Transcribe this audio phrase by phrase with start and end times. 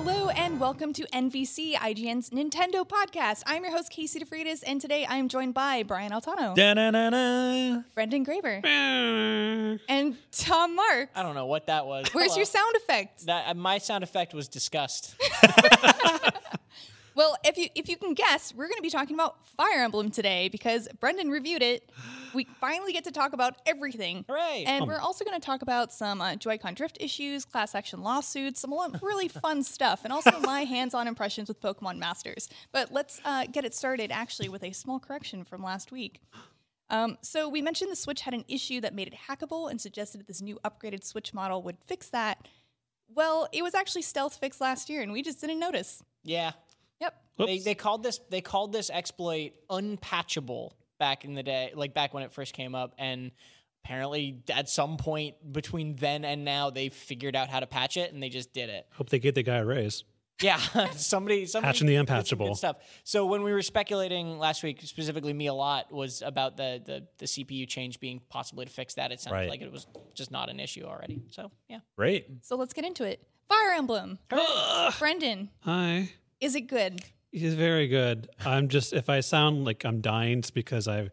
[0.00, 3.42] Hello and welcome to NVC, IGN's Nintendo podcast.
[3.46, 7.82] I'm your host, Casey DeFreitas, and today I am joined by Brian Altano, Da-na-na-na.
[7.96, 8.64] Brendan Graeber,
[9.88, 11.10] and Tom Mark.
[11.16, 12.06] I don't know what that was.
[12.12, 13.26] Where's your sound effect?
[13.26, 15.16] That, uh, my sound effect was disgust.
[17.18, 20.08] Well, if you if you can guess, we're going to be talking about Fire Emblem
[20.08, 21.90] today because Brendan reviewed it.
[22.32, 24.24] We finally get to talk about everything.
[24.28, 24.62] Hooray.
[24.64, 28.60] And we're also going to talk about some uh, Joy-Con drift issues, class action lawsuits,
[28.60, 32.48] some really fun stuff, and also my hands-on impressions with Pokemon Masters.
[32.70, 36.20] But let's uh, get it started actually with a small correction from last week.
[36.88, 40.18] Um, so we mentioned the Switch had an issue that made it hackable and suggested
[40.20, 42.46] that this new upgraded Switch model would fix that.
[43.12, 46.00] Well, it was actually stealth fixed last year, and we just didn't notice.
[46.22, 46.52] yeah.
[47.00, 47.14] Yep.
[47.38, 52.12] They, they called this they called this exploit unpatchable back in the day, like back
[52.14, 53.30] when it first came up, and
[53.84, 58.12] apparently at some point between then and now they figured out how to patch it
[58.12, 58.86] and they just did it.
[58.92, 60.04] Hope they get the guy a raise.
[60.40, 60.56] Yeah,
[60.96, 62.56] somebody, somebody Patching the did some good unpatchable.
[62.56, 62.76] stuff.
[63.02, 67.06] So when we were speculating last week, specifically me a lot, was about the the,
[67.18, 69.10] the CPU change being possibly to fix that.
[69.10, 69.48] It sounded Right.
[69.50, 71.22] like it was just not an issue already.
[71.30, 72.26] So yeah, Great.
[72.42, 73.20] So let's get into it.
[73.48, 74.18] Fire Emblem.
[74.98, 76.10] Brendan, Hi.
[76.40, 77.00] Is it good?
[77.32, 78.28] He's very good.
[78.44, 81.10] I'm just if I sound like I'm dying, it's because I'm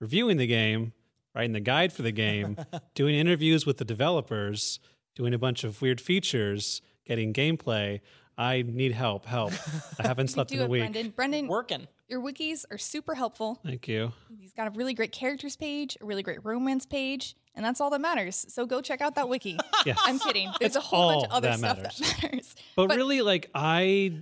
[0.00, 0.92] reviewing the game,
[1.34, 2.56] writing the guide for the game,
[2.94, 4.80] doing interviews with the developers,
[5.14, 8.00] doing a bunch of weird features, getting gameplay.
[8.36, 9.26] I need help.
[9.26, 9.52] Help.
[10.00, 10.80] I haven't slept do in a it, week.
[10.82, 11.10] Brendan.
[11.10, 11.86] Brendan, Working.
[12.08, 13.60] your wikis are super helpful.
[13.64, 14.10] Thank you.
[14.40, 17.90] He's got a really great characters page, a really great romance page, and that's all
[17.90, 18.46] that matters.
[18.48, 19.58] So go check out that wiki.
[19.84, 19.98] Yes.
[20.04, 20.48] I'm kidding.
[20.60, 21.98] There's a whole bunch of other that stuff matters.
[21.98, 22.54] that matters.
[22.74, 24.14] But, But- really, like I,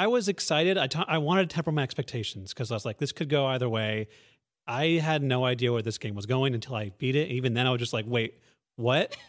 [0.00, 0.78] I was excited.
[0.78, 3.44] I ta- I wanted to temper my expectations because I was like, this could go
[3.44, 4.08] either way.
[4.66, 7.28] I had no idea where this game was going until I beat it.
[7.28, 8.40] Even then, I was just like, wait,
[8.76, 9.14] what?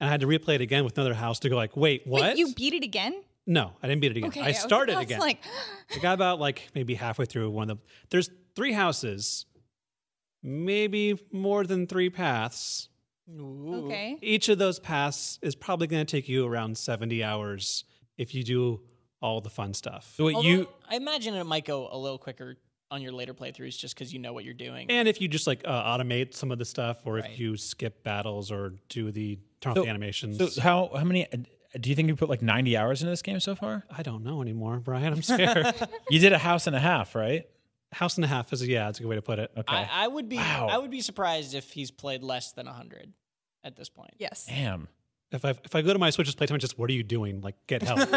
[0.00, 2.20] And I had to replay it again with another house to go like, wait, what?
[2.22, 3.14] Wait, you beat it again?
[3.46, 4.30] no, I didn't beat it again.
[4.30, 5.20] Okay, I started to, again.
[5.20, 5.38] Like,
[5.94, 7.84] I got about like maybe halfway through one of the.
[8.10, 9.46] There's three houses,
[10.42, 12.88] maybe more than three paths.
[13.30, 13.84] Ooh.
[13.86, 14.18] okay.
[14.20, 17.84] Each of those paths is probably going to take you around 70 hours
[18.18, 18.80] if you do
[19.24, 20.12] all the fun stuff.
[20.16, 22.56] So what Although, you I imagine it might go a little quicker
[22.90, 24.90] on your later playthroughs just because you know what you're doing.
[24.90, 28.04] And if you just like uh, automate some of the stuff, or if you skip
[28.04, 31.26] battles or do the turn off So- the animations, so how how many
[31.80, 33.82] do you think you put like 90 hours into this game so far?
[33.90, 35.12] I don't know anymore, Brian.
[35.12, 35.74] I'm scared.
[36.10, 37.46] You did a house and a half, right?
[37.92, 39.50] House and a half is a, yeah, it's a good way to put it.
[39.56, 39.74] Okay.
[39.74, 40.68] I, I would be Wow.
[40.70, 43.12] I would be surprised if he's played less than 100
[43.64, 44.14] at this point.
[44.18, 44.46] Yes.
[44.48, 44.88] Damn.
[45.32, 47.40] If I if I go to my Switch's playtime, just what are you doing?
[47.40, 47.98] Like get help.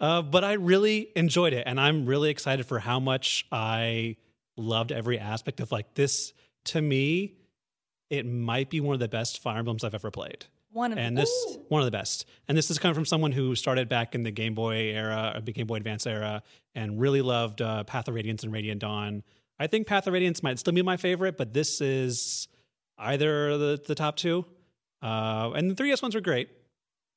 [0.00, 4.16] uh, but I really enjoyed it, and I'm really excited for how much I
[4.56, 6.32] loved every aspect of like this.
[6.66, 7.36] To me,
[8.08, 10.46] it might be one of the best Fire Emblems I've ever played.
[10.72, 12.26] One of and the, this one of the best.
[12.48, 15.40] And this is coming from someone who started back in the Game Boy era, or
[15.40, 16.42] the Game Boy Advance era,
[16.74, 19.22] and really loved uh, Path of Radiance and Radiant Dawn.
[19.58, 22.48] I think Path of Radiance might still be my favorite, but this is
[22.98, 24.46] either the the top two.
[25.02, 26.50] Uh, and the 3DS ones are great,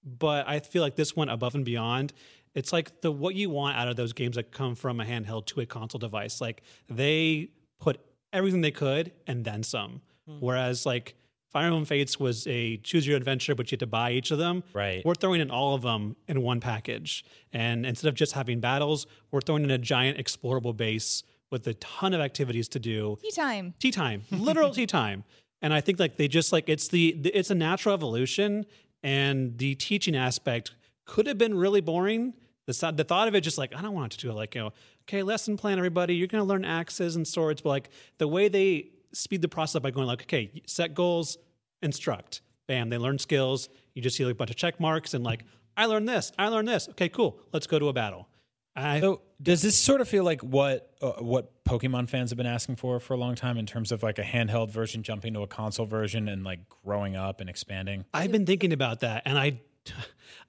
[0.03, 2.13] but I feel like this one above and beyond.
[2.55, 5.45] It's like the what you want out of those games that come from a handheld
[5.47, 6.41] to a console device.
[6.41, 7.99] Like they put
[8.31, 10.01] everything they could and then some.
[10.27, 10.37] Hmm.
[10.39, 11.15] Whereas like
[11.49, 14.39] Fire Emblem Fates was a choose your adventure, but you had to buy each of
[14.39, 14.63] them.
[14.73, 15.03] Right.
[15.05, 17.25] We're throwing in all of them in one package.
[17.51, 21.23] And instead of just having battles, we're throwing in a giant explorable base
[21.53, 23.75] with a ton of activities to do tea time.
[23.79, 25.23] tea time literal tea time
[25.61, 28.65] and i think like they just like it's the, the it's a natural evolution
[29.03, 30.71] and the teaching aspect
[31.05, 32.33] could have been really boring.
[32.65, 34.61] The, the thought of it just like i don't want to do it like you
[34.61, 34.71] know
[35.01, 36.15] okay lesson plan everybody.
[36.15, 37.89] You're going to learn axes and swords but like
[38.19, 41.37] the way they speed the process up by going like okay set goals
[41.81, 42.41] instruct.
[42.67, 43.67] Bam they learn skills.
[43.93, 45.43] You just see like a bunch of check marks and like
[45.75, 46.87] i learned this i learned this.
[46.89, 47.37] Okay cool.
[47.51, 48.29] Let's go to a battle.
[48.75, 52.45] I, So does this sort of feel like what uh, what Pokemon fans have been
[52.45, 55.41] asking for for a long time in terms of like a handheld version jumping to
[55.41, 58.05] a console version and like growing up and expanding?
[58.13, 59.59] I've been thinking about that, and I,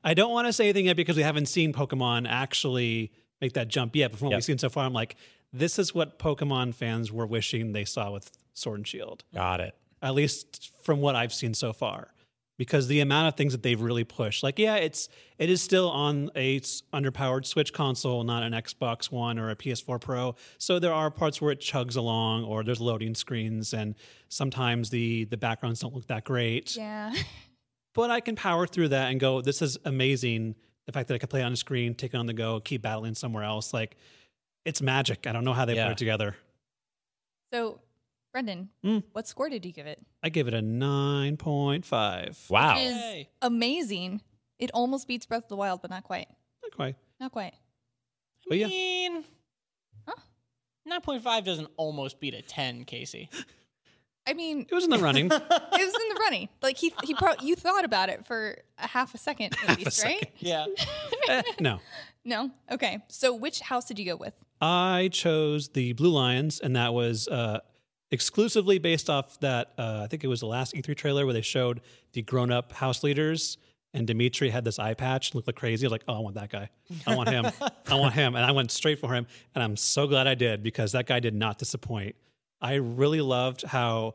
[0.02, 3.68] I don't want to say anything yet because we haven't seen Pokemon actually make that
[3.68, 4.10] jump yet.
[4.10, 4.38] But from what Yep.
[4.38, 5.16] we've seen so far, I'm like,
[5.52, 9.74] this is what Pokemon fans were wishing they saw with Sword and Shield, Got it.
[10.02, 12.08] at least from what I've seen so far.
[12.56, 15.08] Because the amount of things that they've really pushed, like yeah, it's
[15.38, 16.60] it is still on a
[16.92, 20.36] underpowered Switch console, not an Xbox One or a PS4 Pro.
[20.58, 23.96] So there are parts where it chugs along, or there's loading screens, and
[24.28, 27.12] sometimes the the backgrounds don't look that great Yeah.
[27.94, 30.54] but I can power through that and go, this is amazing.
[30.86, 32.82] The fact that I can play on a screen, take it on the go, keep
[32.82, 33.72] battling somewhere else.
[33.72, 33.96] Like,
[34.64, 35.26] it's magic.
[35.26, 35.86] I don't know how they Yeah.
[35.86, 36.36] put it together.
[37.52, 37.80] So,
[38.32, 39.04] Brendan, Mm.
[39.12, 40.04] what score did you give it?
[40.22, 42.50] I gave it a 9.5.
[42.50, 42.76] Wow.
[42.78, 44.20] Is amazing.
[44.58, 46.28] It almost beats Breath of the Wild, but not quite.
[46.62, 46.96] Not quite.
[47.20, 47.54] Not quite.
[48.48, 48.66] But yeah.
[48.66, 49.24] I mean,
[50.06, 50.14] Huh?
[50.86, 53.30] 9.5 doesn't almost beat a 10, Casey.
[54.26, 55.26] I mean, It was in the running.
[55.30, 56.48] it was in the running.
[56.62, 60.02] Like he, he, pro- you thought about it for a half a second at least,
[60.04, 60.32] right?
[60.38, 60.66] Yeah.
[61.28, 61.80] Eh, no.
[62.26, 62.50] No.
[62.70, 62.98] Okay.
[63.08, 64.34] So, which house did you go with?
[64.60, 67.60] I chose the Blue Lions, and that was uh,
[68.10, 69.72] exclusively based off that.
[69.78, 71.80] Uh, I think it was the last E3 trailer where they showed
[72.12, 73.56] the grown up house leaders,
[73.94, 75.84] and Dimitri had this eye patch, looked like crazy.
[75.84, 76.68] I was like, oh, I want that guy.
[77.06, 77.46] I want him.
[77.86, 78.34] I want him.
[78.34, 79.26] And I went straight for him.
[79.54, 82.16] And I'm so glad I did because that guy did not disappoint.
[82.64, 84.14] I really loved how.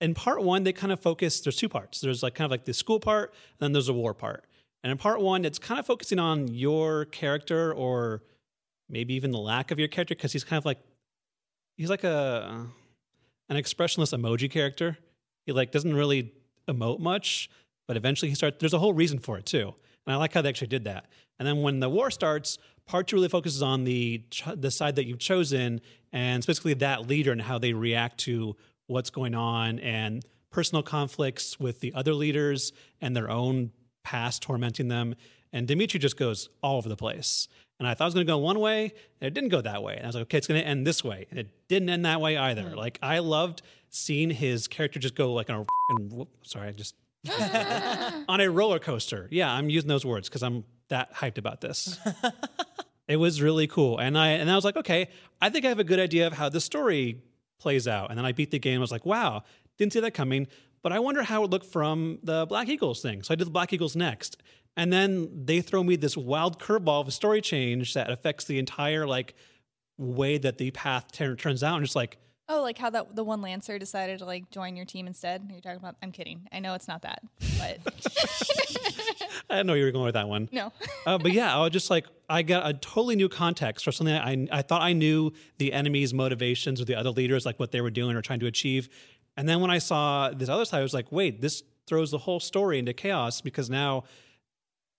[0.00, 1.42] In part one, they kind of focus.
[1.42, 2.00] There's two parts.
[2.00, 4.46] There's like kind of like the school part, and then there's a war part.
[4.82, 8.22] And in part one, it's kind of focusing on your character or
[8.88, 10.78] maybe even the lack of your character because he's kind of like
[11.76, 12.66] he's like a
[13.48, 14.98] an expressionless emoji character.
[15.46, 16.32] He like doesn't really
[16.66, 17.50] emote much,
[17.86, 18.56] but eventually he starts.
[18.58, 19.74] There's a whole reason for it too,
[20.06, 21.06] and I like how they actually did that.
[21.38, 24.96] And then when the war starts, part two really focuses on the ch- the side
[24.96, 25.80] that you've chosen,
[26.12, 31.58] and specifically that leader and how they react to what's going on and personal conflicts
[31.58, 33.70] with the other leaders and their own
[34.04, 35.14] past tormenting them.
[35.52, 37.48] And Dimitri just goes all over the place.
[37.78, 39.82] And I thought it was going to go one way, and it didn't go that
[39.82, 39.96] way.
[39.96, 41.26] And I was like, okay, it's going to end this way.
[41.30, 42.62] And it didn't end that way either.
[42.62, 42.76] Mm.
[42.76, 46.94] Like, I loved seeing his character just go like on a sorry, I just
[48.28, 49.28] on a roller coaster.
[49.30, 51.98] Yeah, I'm using those words because I'm that hyped about this.
[53.08, 55.08] it was really cool, and I and I was like, okay,
[55.40, 57.22] I think I have a good idea of how the story
[57.58, 58.10] plays out.
[58.10, 58.80] And then I beat the game.
[58.80, 59.42] I was like, wow,
[59.78, 60.46] didn't see that coming.
[60.82, 63.22] But I wonder how it looked from the Black Eagles thing.
[63.22, 64.36] So I did the Black Eagles next,
[64.76, 68.58] and then they throw me this wild curveball of a story change that affects the
[68.58, 69.34] entire like
[69.98, 71.76] way that the path tur- turns out.
[71.76, 72.18] And just like,
[72.48, 75.48] Oh, like how that the one Lancer decided to like join your team instead.
[75.50, 75.96] You're talking about?
[76.02, 76.48] I'm kidding.
[76.52, 77.22] I know it's not that,
[77.58, 77.78] but
[79.48, 80.48] I didn't know you were going with that one.
[80.52, 80.72] no.
[81.06, 84.14] uh, but yeah, I was just like, I got a totally new context for something
[84.14, 87.80] I, I thought I knew the enemy's motivations or the other leaders, like what they
[87.80, 88.88] were doing or trying to achieve.
[89.36, 92.18] And then when I saw this other side, I was like, wait, this throws the
[92.18, 94.04] whole story into chaos because now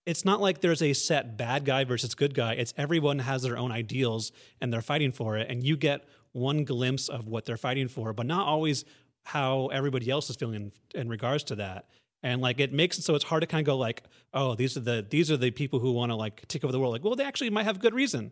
[0.05, 2.53] it's not like there's a set bad guy versus good guy.
[2.53, 5.49] It's everyone has their own ideals and they're fighting for it.
[5.49, 8.85] And you get one glimpse of what they're fighting for, but not always
[9.23, 11.85] how everybody else is feeling in, in regards to that.
[12.21, 14.77] And like it makes it so it's hard to kind of go like, oh, these
[14.77, 16.93] are the these are the people who want to like take over the world.
[16.93, 18.31] Like, well, they actually might have good reason,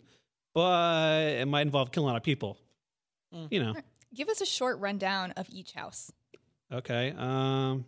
[0.54, 2.58] but it might involve killing a lot of people.
[3.50, 3.76] You know.
[4.14, 6.12] Give us a short rundown of each house.
[6.72, 7.14] Okay.
[7.18, 7.86] Um.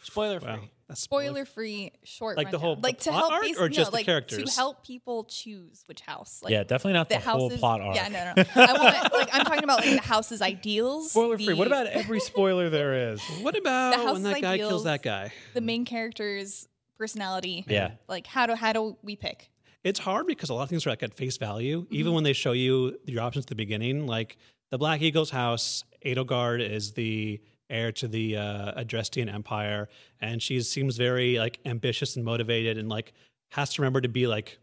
[0.00, 0.50] Spoiler free.
[0.50, 0.60] Wow.
[0.88, 2.36] That's Spoiler free, short.
[2.36, 4.44] Like the whole- like the to help basi- or no, just the like, characters?
[4.44, 6.40] to help people choose which house.
[6.44, 7.58] Like yeah, definitely not the, the whole houses.
[7.58, 7.96] plot arc.
[7.96, 8.44] Yeah, no, no.
[8.54, 11.10] I want like I'm talking about like the house's ideals.
[11.10, 11.46] Spoiler free.
[11.48, 13.20] the- What about every spoiler there is?
[13.42, 15.32] What about when that guy kills that guy?
[15.54, 17.64] the main character's personality?
[17.68, 17.92] Yeah.
[18.08, 19.50] Like how do how do we pick?
[19.82, 21.82] It's hard because a lot of things are like at face value.
[21.82, 21.94] Mm-hmm.
[21.94, 24.36] Even when they show you your options at the beginning, like
[24.70, 29.88] the Black Eagles house, Edelgard is the heir to the uh, Adrestian Empire,
[30.20, 33.12] and she seems very like ambitious and motivated, and like
[33.50, 34.58] has to remember to be like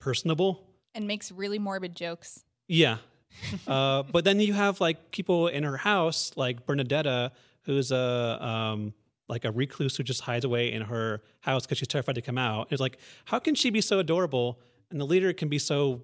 [0.00, 0.66] personable.
[0.94, 2.44] And makes really morbid jokes.
[2.68, 2.98] Yeah.
[3.66, 8.94] uh, but then you have like people in her house, like Bernadetta, who's a um,
[9.28, 12.38] like a recluse who just hides away in her house because she's terrified to come
[12.38, 12.68] out.
[12.70, 14.60] It's like, how can she be so adorable
[14.90, 16.02] and the leader can be so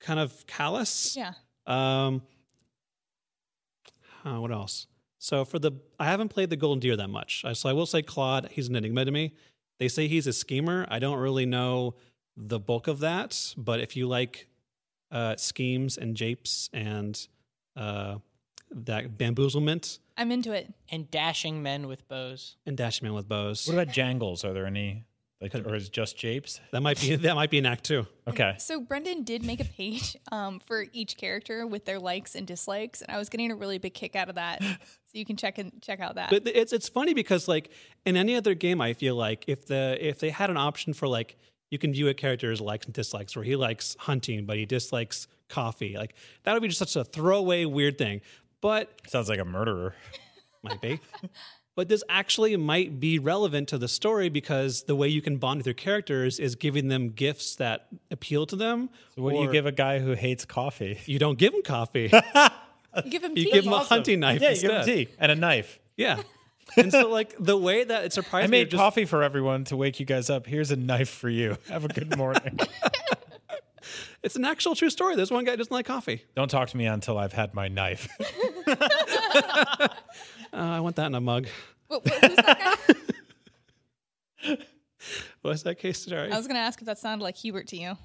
[0.00, 1.16] kind of callous?
[1.16, 1.32] Yeah.
[1.66, 2.22] Um,
[4.24, 4.86] uh, what else?
[5.18, 7.44] So for the, I haven't played the Golden Deer that much.
[7.54, 9.34] So I will say Claude, he's an enigma to me.
[9.78, 10.86] They say he's a schemer.
[10.88, 11.94] I don't really know
[12.36, 14.48] the bulk of that, but if you like
[15.10, 17.26] uh, schemes and japes and
[17.76, 18.16] uh,
[18.70, 20.72] that bamboozlement I'm into it.
[20.90, 22.56] And dashing men with bows.
[22.66, 24.44] and dashing man with bows, What about jangles?
[24.44, 25.04] Are there any?
[25.40, 26.60] Like, or is it just japes?
[26.70, 28.06] that might be that might be an act too.
[28.28, 28.54] Okay.
[28.58, 33.00] So Brendan did make a page um, for each character with their likes and dislikes,
[33.00, 34.62] and I was getting a really big kick out of that.
[34.62, 34.68] so
[35.12, 36.30] you can check and check out that.
[36.30, 37.70] But it's it's funny because like
[38.04, 41.08] in any other game, I feel like if the if they had an option for
[41.08, 41.36] like
[41.70, 45.26] you can view a character's likes and dislikes, where he likes hunting but he dislikes
[45.48, 48.20] coffee, like that would be just such a throwaway weird thing.
[48.60, 49.94] But Sounds like a murderer.
[50.62, 51.00] might be.
[51.76, 55.58] But this actually might be relevant to the story because the way you can bond
[55.58, 58.90] with your characters is giving them gifts that appeal to them.
[59.14, 60.98] So what do you give a guy who hates coffee?
[61.06, 62.10] You don't give him coffee.
[63.04, 63.40] you give him tea.
[63.42, 63.52] you tea.
[63.52, 64.42] give them a hunting knife.
[64.42, 65.78] Yeah, you give him tea and a knife.
[65.96, 66.22] Yeah.
[66.76, 68.58] And so, like the way that it surprised me.
[68.58, 70.46] I me, made just- coffee for everyone to wake you guys up.
[70.46, 71.56] Here's a knife for you.
[71.68, 72.58] Have a good morning.
[74.22, 75.16] It's an actual true story.
[75.16, 76.22] There's one guy who doesn't like coffee.
[76.36, 78.06] Don't talk to me until I've had my knife.
[80.52, 81.46] Uh, I want that in a mug.
[81.86, 82.80] What- what- who's that
[84.46, 84.56] guy?
[85.42, 86.30] What's that case story?
[86.30, 87.96] I was gonna ask if that sounded like Hubert to you.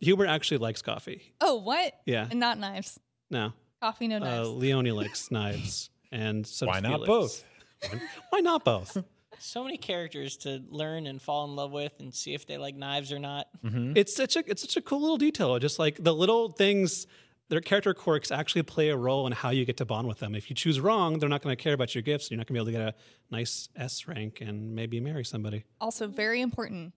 [0.00, 1.22] Hubert actually likes coffee.
[1.40, 1.94] Oh, what?
[2.04, 2.26] Yeah.
[2.30, 2.98] And not knives.
[3.30, 3.52] No.
[3.80, 4.48] Coffee, no Uh, knives.
[4.50, 5.90] Leonie likes knives.
[6.12, 7.06] And so Why not Felix.
[7.06, 7.44] both?
[7.92, 8.00] Why,
[8.30, 9.02] why not both?
[9.38, 12.74] So many characters to learn and fall in love with and see if they like
[12.74, 13.46] knives or not.
[13.62, 15.56] it's such a it's such a cool little detail.
[15.60, 17.06] Just like the little things,
[17.48, 20.34] their character quirks actually play a role in how you get to bond with them.
[20.34, 22.30] If you choose wrong, they're not going to care about your gifts.
[22.30, 25.24] You're not going to be able to get a nice S rank and maybe marry
[25.24, 25.64] somebody.
[25.80, 26.92] also, very important.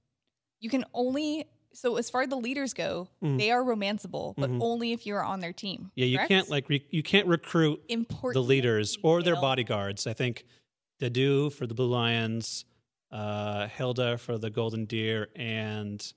[0.59, 4.91] You can only so as far as the leaders go, they are romanceable, but only
[4.91, 5.79] if you are on their team.
[5.79, 5.87] Mm-hmm.
[5.95, 6.29] Yeah, you correct?
[6.29, 10.05] can't like re- you can't recruit important the leaders or their bodyguards.
[10.05, 10.45] I think
[10.99, 12.65] Dedue for the Blue Lions,
[13.11, 16.13] uh, Hilda for the Golden Deer, and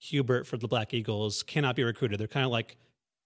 [0.00, 2.18] Hubert for the Black Eagles cannot be recruited.
[2.18, 2.76] They're kind of like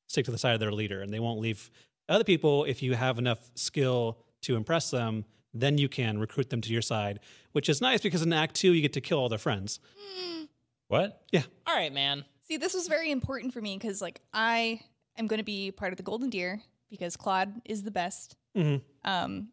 [0.06, 1.70] stick to the side of their leader, and they won't leave
[2.08, 5.24] other people if you have enough skill to impress them.
[5.54, 7.20] Then you can recruit them to your side,
[7.52, 9.80] which is nice because in Act Two you get to kill all their friends.
[10.88, 11.22] What?
[11.32, 11.42] Yeah.
[11.66, 12.24] All right, man.
[12.42, 14.80] See, this was very important for me because, like, I
[15.18, 16.60] am going to be part of the Golden Deer
[16.90, 18.36] because Claude is the best.
[18.54, 18.82] Mhm.
[19.04, 19.48] Um,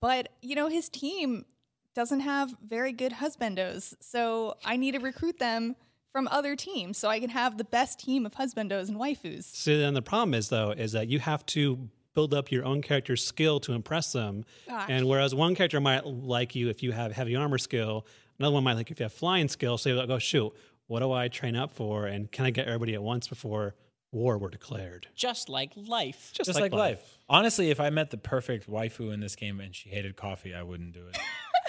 [0.00, 1.46] but you know, his team
[1.94, 5.76] doesn't have very good husbandos, so I need to recruit them
[6.14, 9.52] from other teams so I can have the best team of husbandos and waifus.
[9.52, 12.82] So then the problem is though is that you have to build up your own
[12.82, 14.44] character's skill to impress them.
[14.68, 18.06] And whereas one character might like you if you have heavy armor skill,
[18.38, 19.76] another one might like if you have flying skill.
[19.76, 20.52] So you're like, oh shoot,
[20.86, 22.06] what do I train up for?
[22.06, 23.74] And can I get everybody at once before
[24.12, 25.08] war were declared?
[25.16, 26.30] Just like life.
[26.32, 27.18] Just, like, life.
[27.28, 30.62] Honestly, if I met the perfect waifu in this game and she hated coffee, I
[30.62, 31.18] wouldn't do it.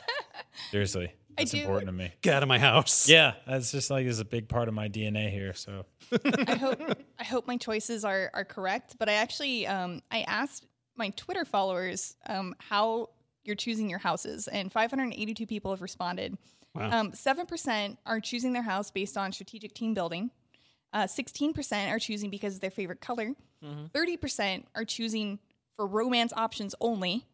[0.70, 2.12] Seriously, that's do- important to me.
[2.22, 3.08] Get out of my house.
[3.10, 5.54] Yeah, that's just like is a big part of my DNA here.
[5.54, 5.86] So
[6.48, 6.82] I hope
[7.20, 8.96] I hope my choices are are correct.
[8.98, 10.66] But I actually um, I asked
[10.96, 13.10] my Twitter followers um, how
[13.44, 16.38] you're choosing your houses, and 582 people have responded.
[16.74, 16.90] Wow.
[16.92, 20.30] Um, 7% are choosing their house based on strategic team building.
[20.92, 23.34] Uh, 16% are choosing because of their favorite color.
[23.64, 25.40] 30% are choosing
[25.76, 27.26] for romance options only.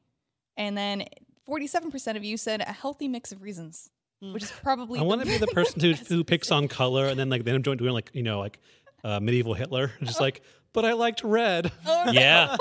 [0.57, 1.05] And then
[1.47, 5.27] 47% of you said a healthy mix of reasons, which is probably I want to
[5.27, 7.93] be the person who, who picks on color and then like they end up doing
[7.93, 8.59] like, you know, like
[9.03, 9.91] uh, medieval Hitler.
[10.03, 10.41] Just like,
[10.73, 11.71] but I liked red.
[12.11, 12.55] yeah,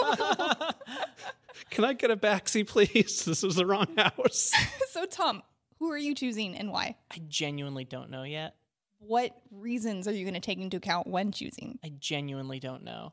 [1.71, 3.25] Can I get a backseat, please?
[3.25, 4.51] This is the wrong house.
[4.89, 5.43] so, Tom,
[5.79, 6.97] who are you choosing and why?
[7.11, 8.57] I genuinely don't know yet.
[8.99, 11.79] What reasons are you going to take into account when choosing?
[11.85, 13.13] I genuinely don't know.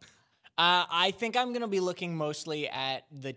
[0.58, 3.36] Uh, I think I'm gonna be looking mostly at the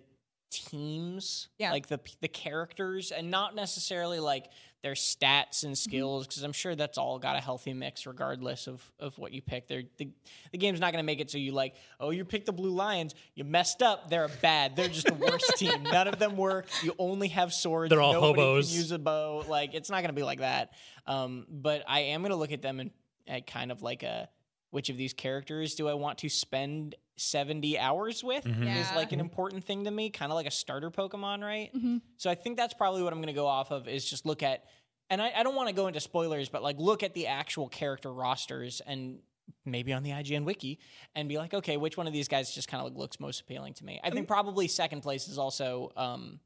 [0.50, 1.71] teams, Yeah.
[1.73, 4.47] like the the characters, and not necessarily like
[4.83, 8.83] their stats and skills, because I'm sure that's all got a healthy mix, regardless of
[8.99, 9.69] of what you pick.
[9.69, 10.11] They're, the
[10.52, 13.14] the game's not gonna make it so you like, oh, you picked the Blue Lions,
[13.35, 14.09] you messed up.
[14.11, 14.76] They're bad.
[14.76, 15.83] They're just the worst team.
[15.85, 16.66] None of them work.
[16.83, 17.90] You only have swords.
[17.90, 18.69] They're all Nobody hobos.
[18.69, 19.45] Can use a bow.
[19.49, 20.73] Like it's not gonna be like that.
[21.07, 22.90] Um, but I am gonna look at them and
[23.28, 24.28] at kind of like a
[24.70, 28.62] which of these characters do I want to spend 70 hours with mm-hmm.
[28.62, 28.96] is Yeah.
[28.96, 31.70] like an important thing to me, kind of like a starter Pokemon, right?
[31.74, 31.98] Mm-hmm.
[32.16, 34.42] So I think that's probably what I'm going to go off of is just look
[34.42, 34.64] at,
[35.10, 37.68] and I, I don't want to go into spoilers, but like look at the actual
[37.68, 39.18] character rosters and
[39.64, 40.78] maybe on the IGN wiki
[41.14, 43.74] and be like, okay, which one of these guys just kind of looks most appealing
[43.74, 44.00] to me?
[44.02, 46.40] I think probably second place is also um,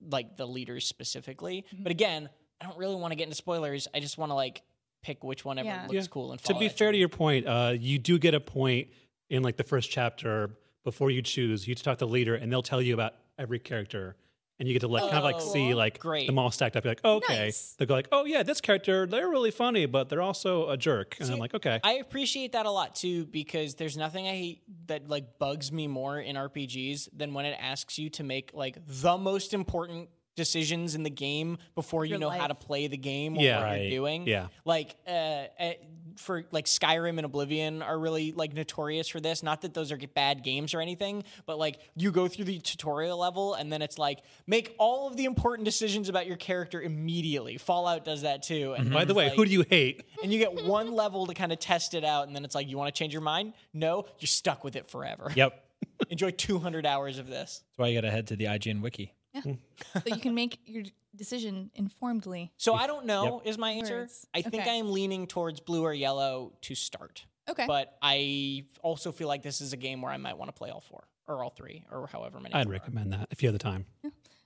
[0.00, 1.64] like the leaders specifically.
[1.72, 1.82] Mm-hmm.
[1.82, 2.28] But again,
[2.60, 3.88] I don't really want to get into spoilers.
[3.94, 4.62] I just want to like
[5.06, 5.82] pick which one ever Yeah.
[5.82, 6.02] looks Yeah.
[6.10, 8.88] cool and to be that fair to your point, uh, you do get a point
[9.30, 10.50] in like the first chapter
[10.84, 11.66] before you choose.
[11.68, 14.16] You talk to the leader, and they'll tell you about every character,
[14.58, 16.26] and you get to like kind of like Oh, see like great.
[16.26, 16.84] them all stacked up.
[16.84, 17.44] You're like, oh, okay.
[17.46, 17.74] Nice.
[17.78, 21.16] They'll go like, oh yeah, this character they're really funny, but they're also a jerk.
[21.20, 24.62] And I'm like, okay, I appreciate that a lot too because there's nothing I hate
[24.86, 28.78] that like bugs me more in RPGs than when it asks you to make like
[28.86, 32.96] the most important decisions in the game before you Your know how to play the
[32.96, 33.56] game or Yeah.
[33.58, 33.82] what Right.
[33.82, 34.26] you're doing.
[34.26, 34.48] Yeah.
[34.64, 35.72] Like uh, uh
[36.16, 39.42] for like Skyrim and Oblivion are really like notorious for this.
[39.42, 43.18] Not that those are bad games or anything, but like you go through the tutorial
[43.18, 47.58] level and then it's like make all of the important decisions about your character immediately.
[47.58, 48.72] Fallout does that too.
[48.78, 50.04] And by the way, like- who do you hate?
[50.22, 52.66] and you get one level to kind of test it out, and then it's like,
[52.68, 53.52] you want to change your mind?
[53.74, 55.30] No, you're stuck with it forever.
[55.34, 55.64] yep.
[56.10, 57.62] Enjoy 200 hours of this.
[57.62, 59.12] That's why you got to head to the IGN wiki.
[59.94, 62.52] so you can make your decision informedly.
[62.56, 64.00] So I don't know is my answer.
[64.00, 64.26] Words.
[64.34, 64.70] I think Okay.
[64.70, 67.24] I am leaning towards blue or yellow to start.
[67.48, 67.64] Okay.
[67.66, 70.70] But I also feel like this is a game where I might want to play
[70.70, 72.54] all four or all three or however many.
[72.54, 72.72] I'd there are.
[72.72, 73.86] recommend that if you have the time.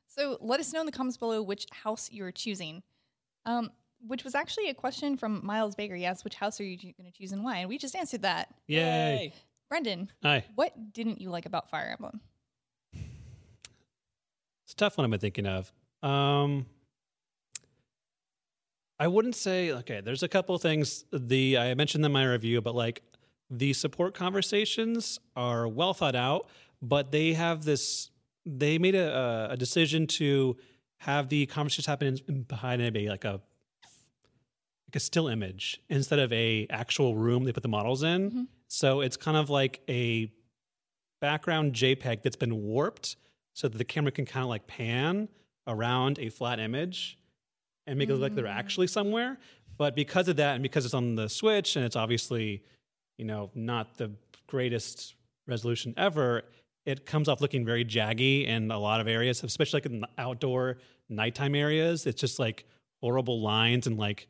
[0.07, 2.83] So let us know in the comments below which house you're choosing.
[3.47, 3.71] Um,
[4.07, 5.95] which was actually a question from Miles Baker.
[5.95, 7.59] Yes, which house are you going to choose and why?
[7.59, 8.49] And we just answered that.
[8.67, 9.33] Yay!
[9.69, 10.45] Brendan, Hi.
[10.55, 12.21] what didn't you like about Fire Emblem?
[14.71, 15.73] It's a tough one I've been thinking of.
[16.01, 16.65] Um,
[19.01, 20.01] I wouldn't say okay.
[20.01, 21.05] There's a couple of things.
[21.13, 23.03] The I mentioned them in my review, but like
[23.51, 26.47] the support conversations are well thought out,
[26.81, 28.11] but they have this.
[28.47, 30.57] They made a, a decision to
[30.99, 36.21] have the conversations happen in, in- behind a like a like a still image instead
[36.21, 38.47] of a actual room they put the models in.
[38.69, 40.31] So it's kind of like a
[41.21, 43.17] background JPEG that's been warped
[43.55, 45.29] so that the camera can kind of like pan
[45.67, 47.19] around a flat image
[47.87, 48.55] and make it look like they're mm.
[48.55, 49.39] actually somewhere.
[49.77, 52.63] But because of that, and because it's on the Switch, and it's obviously,
[53.17, 54.11] you know, not the
[54.47, 55.15] greatest
[55.47, 56.43] resolution ever,
[56.87, 60.09] it comes off looking very jaggy in a lot of areas, especially like in the
[60.19, 62.07] outdoor nighttime areas.
[62.07, 62.67] It's just like
[63.01, 64.29] horrible lines and like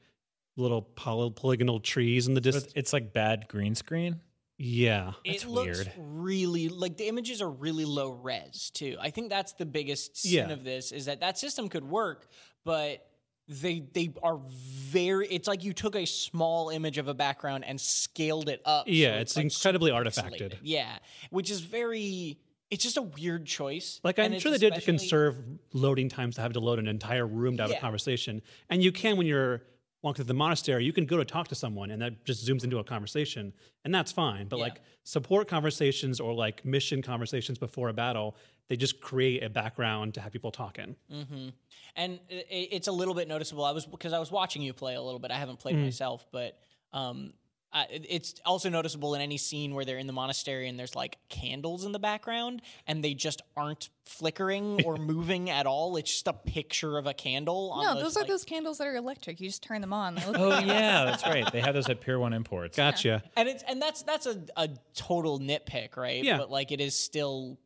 [0.56, 2.72] little poly- polygonal trees in the distance.
[2.76, 4.20] it's like bad green screen.
[4.62, 5.12] Yeah.
[5.24, 5.92] It looks weird.
[5.96, 8.96] really like the images are really low res too.
[9.00, 10.52] I think that's the biggest sin Yeah.
[10.52, 12.28] of this is that that system could work,
[12.62, 13.06] but
[13.48, 15.26] they they are very.
[15.28, 18.84] It's like you took a small image of a background and scaled it up.
[18.86, 20.58] Yeah, so it's like incredibly artifacted.
[20.62, 20.98] Yeah,
[21.30, 22.38] which is very.
[22.70, 23.98] It's just a weird choice.
[24.04, 25.36] Like I'm sure they did to conserve
[25.72, 27.78] loading times to have to load an entire room to have Yeah.
[27.78, 29.62] a conversation, and you can when you're
[30.02, 32.64] walk through the monastery, you can go to talk to someone and that just zooms
[32.64, 33.52] into a conversation
[33.84, 34.46] and that's fine.
[34.48, 34.64] But Yeah.
[34.64, 38.36] like support conversations or like mission conversations before a battle,
[38.68, 40.96] they just create a background to have people talking.
[41.10, 41.48] hmm
[41.96, 43.64] And it's a little bit noticeable.
[43.64, 45.30] I was because I was watching you play a little bit.
[45.30, 46.58] I haven't played myself, but
[46.92, 47.32] um,
[47.72, 50.96] I, it- it's also noticeable in any scene where they're in the monastery and there's
[50.96, 55.96] like candles in the background and they just aren't flickering or moving at all.
[55.96, 57.70] It's just a picture of a candle.
[57.72, 59.40] On No, the, those are like- those candles that are electric.
[59.40, 60.16] You just turn them on.
[60.16, 61.50] They look Oh like yeah, that's right.
[61.52, 62.76] They have those at Pier One Imports.
[62.76, 63.22] Gotcha.
[63.36, 66.24] and it's and that's that's a, a total nitpick, right?
[66.24, 66.38] Yeah.
[66.38, 67.58] But like it is still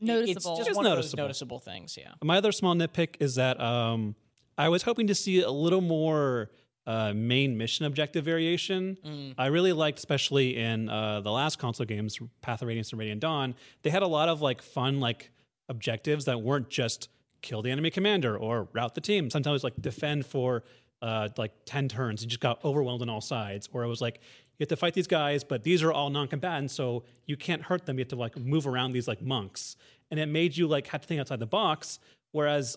[0.00, 0.52] noticeable.
[0.52, 1.96] It's just It's one of those noticeable things.
[2.00, 2.12] Yeah.
[2.22, 4.14] My other small nitpick is that um,
[4.56, 6.50] I was hoping to see a little more
[6.90, 8.98] uh, main mission objective variation.
[9.06, 9.34] Mm.
[9.38, 13.20] I really liked, especially in uh, the last console games, Path of Radiance and Radiant
[13.20, 15.30] Dawn, they had a lot of like fun like
[15.68, 17.08] objectives that weren't just
[17.42, 19.30] kill the enemy commander or route the team.
[19.30, 20.64] Sometimes like defend for
[21.00, 22.22] uh, like ten turns.
[22.22, 24.16] You just got overwhelmed on all sides, or it was like
[24.58, 27.86] you have to fight these guys, but these are all non-combatants, so you can't hurt
[27.86, 27.98] them.
[27.98, 29.76] You have to like move around these like monks,
[30.10, 32.00] and it made you like have to think outside the box.
[32.32, 32.76] Whereas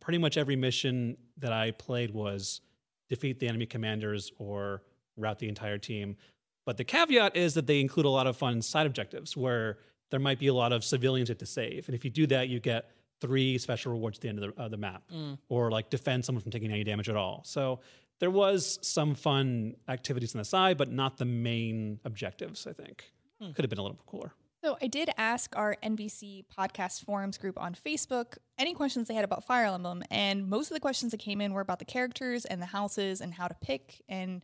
[0.00, 2.62] pretty much every mission that I played was
[3.14, 4.82] defeat the enemy commanders or
[5.16, 6.16] route the entire team.
[6.66, 9.78] But the caveat is that they include a lot of fun side objectives where
[10.10, 11.88] there might be a lot of civilians you have to save.
[11.88, 14.62] And if you do that, you get three special rewards at the end of the,
[14.62, 15.38] of the map mm.
[15.48, 17.42] or like defend someone from taking any damage at all.
[17.44, 17.80] So
[18.20, 23.10] there was some fun activities on the side, but not the main objectives, I think.
[23.40, 23.52] Hmm.
[23.52, 24.32] Could have been a little cooler.
[24.64, 29.22] So I did ask our NVC podcast forums group on Facebook any questions they had
[29.22, 32.46] about Fire Emblem, and most of the questions that came in were about the characters
[32.46, 34.40] and the houses and how to pick and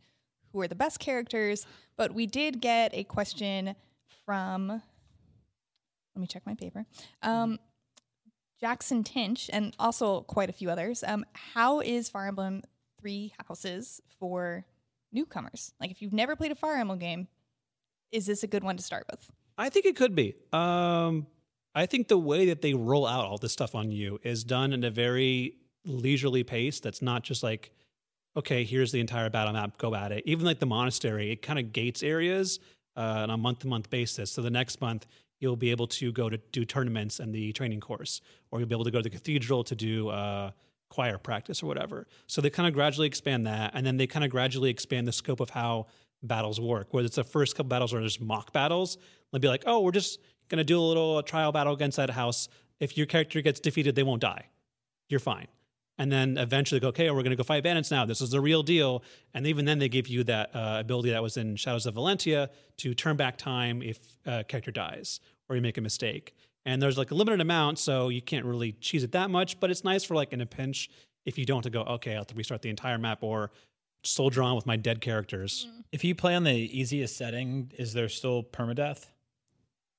[0.53, 1.65] who are the best characters.
[1.97, 3.75] But we did get a question
[4.23, 4.83] from let
[6.15, 6.85] me check my paper.
[7.23, 7.57] Um,
[8.59, 11.03] Jackson Tinch and also quite a few others.
[11.03, 12.61] Um, how is Fire Emblem
[12.99, 14.65] Three Houses for
[15.11, 15.73] newcomers?
[15.81, 17.27] Like if you've never played a Fire Emblem game,
[18.11, 19.27] is this a good one to start with?
[19.57, 20.35] I think it could be.
[20.51, 21.27] Um,
[21.73, 24.73] I think the way that they roll out all this stuff on you is done
[24.73, 26.79] in a very leisurely pace.
[26.79, 27.71] That's not just like,
[28.35, 30.23] okay, here's the entire battle map, go at it.
[30.25, 32.59] Even like the monastery, it kind of gates areas
[32.95, 34.31] uh, on a month to month basis.
[34.31, 35.07] So the next month,
[35.39, 38.75] you'll be able to go to do tournaments and the training course, or you'll be
[38.75, 40.51] able to go to the cathedral to do uh,
[40.89, 42.07] choir practice or whatever.
[42.27, 45.11] So they kind of gradually expand that, and then they kind of gradually expand the
[45.11, 45.87] scope of how
[46.21, 46.93] battles work.
[46.93, 48.97] Whether it's the first couple battles or just mock battles,
[49.31, 52.09] they'll be like, oh, we're just gonna do a little uh, trial battle against that
[52.09, 52.49] house.
[52.79, 54.47] If your character gets defeated, they won't die.
[55.09, 55.47] You're fine.
[55.97, 58.05] And then eventually go, okay, we're gonna go fight bandits now.
[58.05, 59.03] This is the real deal.
[59.33, 62.49] And even then, they give you that uh, ability that was in Shadows of Valentia
[62.77, 66.33] to turn back time if a character dies or you make a mistake.
[66.65, 69.59] And there's like a limited amount, so you can't really cheese it that much.
[69.59, 70.89] But it's nice for like in a pinch
[71.25, 73.51] if you don't to go, okay, I'll have to restart the entire map or
[74.03, 75.67] soldier on with my dead characters.
[75.67, 75.79] Mm-hmm.
[75.91, 79.05] If you play on the easiest setting, is there still permadeath?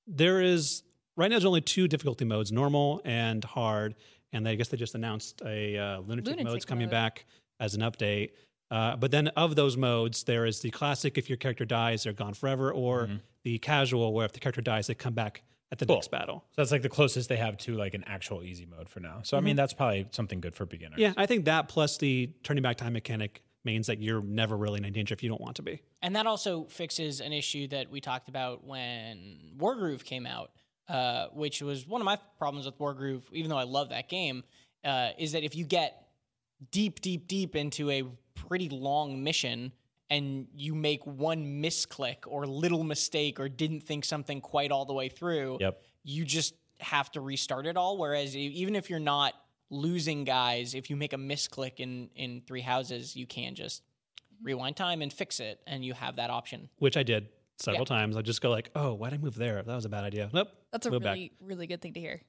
[0.06, 0.82] There is
[1.16, 1.34] right now.
[1.36, 3.94] There's only two difficulty modes: normal and hard.
[4.34, 6.90] And I guess they just announced a uh, lunatic, Lunatic mode's coming mode.
[6.92, 7.26] back
[7.60, 8.30] as an update.
[8.70, 12.12] Uh, but then of those modes, there is the classic: if your character dies, they're
[12.14, 13.10] gone forever, or
[13.44, 15.96] the casual, where if the character dies, they come back at the Cool.
[15.96, 16.44] next battle.
[16.50, 19.20] So that's like the closest they have to like an actual easy mode for now.
[19.24, 20.98] So I mean, that's probably something good for beginners.
[20.98, 24.83] Yeah, I think that plus the turning back time mechanic means that you're never really
[24.85, 25.81] in danger if you don't want to be.
[26.03, 30.51] And that also fixes an issue that we talked about when Wargroove came out,
[30.88, 34.42] uh, which was one of my problems with Wargroove, even though I love that game,
[34.85, 36.09] uh, is that if you get
[36.70, 38.03] deep, deep, deep into a
[38.35, 39.72] pretty long mission
[40.11, 44.92] and you make one misclick or little mistake or didn't think something quite all the
[44.92, 45.83] way through, Yep.
[46.05, 47.96] you just have to restart it all.
[47.96, 49.35] Whereas even if you're not
[49.72, 53.82] losing guys, if you make a misclick in in three houses, you can just
[54.42, 56.68] rewind time and fix it, and you have that option.
[56.78, 57.96] Which I did several Yeah.
[57.96, 58.16] times.
[58.16, 59.62] I just go like, "Oh, why did I move there?
[59.62, 60.48] That was a bad idea." Nope.
[60.70, 61.14] That's a move back.
[61.14, 62.22] really, really good thing to hear.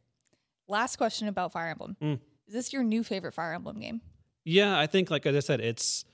[0.68, 1.98] Last question about Fire Emblem.
[2.02, 2.20] Mm.
[2.48, 4.02] Is this your new favorite Fire Emblem game?
[4.46, 6.06] Yeah, I think, like as I said, it's.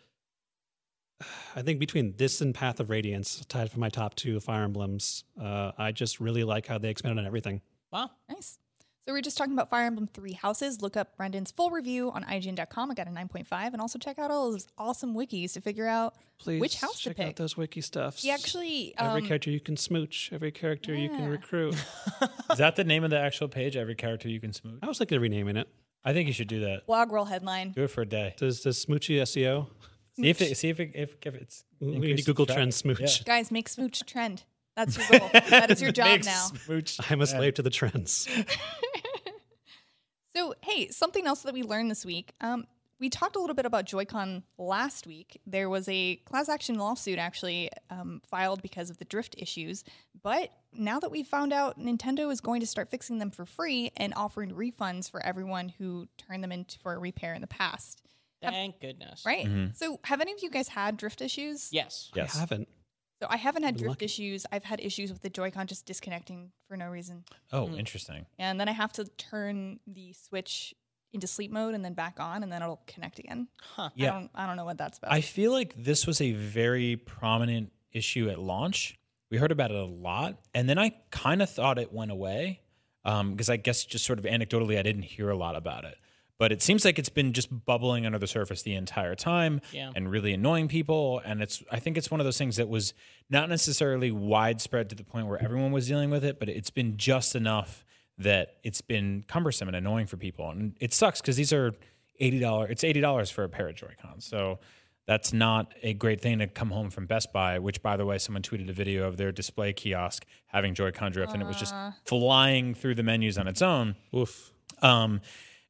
[1.55, 5.25] I think between this and Path of Radiance, tied for my top two Fire Emblems.
[5.39, 7.61] Uh, I just really like how they expanded on everything.
[7.91, 8.11] Wow.
[8.29, 8.57] Nice.
[9.09, 10.83] So we're just talking about Fire Emblem Three Houses.
[10.83, 12.91] Look up Brendan's full review on IGN.com.
[12.91, 16.13] I got a 9.5, and also check out all those awesome wikis to figure out
[16.37, 17.35] Please which house to check out pick.
[17.37, 18.21] those wiki stuffs.
[18.21, 21.73] He actually, every um, character you can smooch, every character you can recruit.
[22.51, 23.75] Is that the name of the actual page?
[23.75, 24.77] Every character you can smooch.
[24.83, 25.67] I was thinking of renaming it.
[26.05, 26.85] I think you should do that.
[26.85, 27.71] blog roll headline.
[27.71, 28.35] Do it for a day.
[28.37, 29.69] Does does Smoochy SEO?
[30.17, 32.57] See if it, see if it, if, if it's We need to Google traffic.
[32.57, 32.99] Trend Smooch.
[32.99, 33.23] Yeah.
[33.25, 34.43] Guys, make smooch trend.
[34.85, 35.29] That's your goal.
[35.33, 36.47] that is your job Make now.
[36.65, 37.27] smooch I'm a trend.
[37.29, 38.27] slave to the trends.
[40.35, 42.33] So, hey, something else that we learned this week.
[42.39, 42.65] Um,
[42.99, 45.41] we talked a little bit about Joy-Con last week.
[45.47, 49.83] There was a class action lawsuit actually um, filed because of the drift issues.
[50.21, 53.91] But now that we've found out Nintendo is going to start fixing them for free
[53.97, 58.01] and offering refunds for everyone who turned them in for a repair in the past.
[58.43, 59.23] Have- Thank goodness.
[59.25, 59.47] Right?
[59.75, 61.69] So, have any of you guys had drift issues?
[61.73, 62.11] Yes.
[62.15, 62.35] Yes.
[62.37, 62.67] I haven't.
[63.21, 64.05] So, I haven't had drift lucky.
[64.05, 64.45] issues.
[64.51, 67.25] I've had issues with the Joy-Con just disconnecting for no reason.
[67.51, 67.75] Oh, hmm.
[67.75, 68.25] interesting.
[68.37, 70.73] And then I have to turn the Switch
[71.11, 73.47] into sleep mode and then back on, and then it'll connect again.
[73.61, 73.89] Huh.
[73.95, 74.09] Yeah.
[74.09, 75.11] I don't, I don't know what that's about.
[75.11, 78.97] I feel like this was a very prominent issue at launch.
[79.31, 82.61] We heard about it a lot, and then I kind of thought it went away
[83.05, 85.95] um, because I guess just sort of anecdotally, I didn't hear a lot about it.
[86.39, 89.91] But it seems like it's been just bubbling under the surface the entire time Yeah.
[89.95, 91.21] and really annoying people.
[91.25, 92.93] And it's I think it's one of those things that was
[93.29, 96.95] not necessarily widespread to the point where everyone was dealing with it, but it's been
[96.97, 97.85] just enough
[98.17, 100.49] that it's been cumbersome and annoying for people.
[100.49, 101.73] And it sucks because these are
[102.21, 102.69] eighty dollars.
[102.71, 104.25] It's eighty dollars for a pair of Joy Cons.
[104.25, 104.59] So
[105.07, 107.59] that's not a great thing to come home from Best Buy.
[107.59, 111.33] Which, by the way, someone tweeted a video of their display kiosk having Joy-Con drift,
[111.33, 111.73] and it was just
[112.05, 113.95] flying through the menus on its own.
[114.15, 114.51] Oof.
[114.81, 115.19] Um,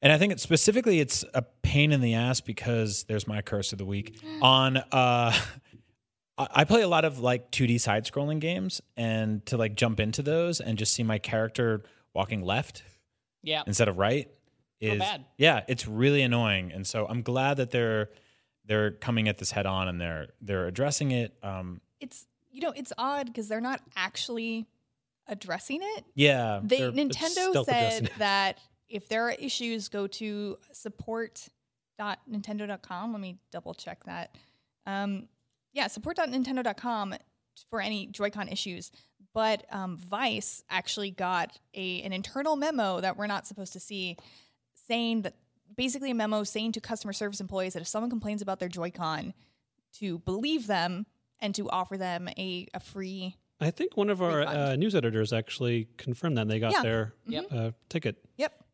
[0.01, 3.71] and I think it's specifically it's a pain in the ass because there's my curse
[3.71, 4.77] of the week on.
[4.77, 5.33] Uh,
[6.37, 10.21] I play a lot of like 2D side scrolling games, and to like jump into
[10.21, 11.83] those and just see my character
[12.13, 12.81] walking left
[13.43, 13.63] Yeah.
[13.67, 14.29] instead of right
[14.79, 15.25] is bad.
[15.37, 16.71] yeah, it's really annoying.
[16.71, 18.09] And so I'm glad that they're
[18.65, 21.33] they're coming at this head on and they're they're addressing it.
[21.43, 24.65] Um, it's you know it's odd because they're not actually
[25.27, 26.05] addressing it.
[26.15, 28.57] yeah, They they're- Nintendo stealth said that
[28.89, 30.57] if there are issues, go to
[31.99, 33.11] support.nintendo.com.
[33.11, 34.35] Let me double check that.
[34.85, 35.27] Um,
[35.73, 37.15] yeah, support.nintendo.com
[37.69, 38.91] for any Joy-Con issues.
[39.33, 44.17] But um, Vice actually got a an internal memo that we're not supposed to see,
[44.87, 45.35] saying that
[45.77, 49.33] basically a memo saying to customer service employees that if someone complains about their Joy-Con,
[49.99, 51.05] to believe them
[51.39, 55.33] and to offer them a, a free I think one of our uh, news editors
[55.33, 56.81] actually confirmed that they got Yeah.
[56.81, 57.45] their Yep.
[57.51, 58.15] uh, ticket.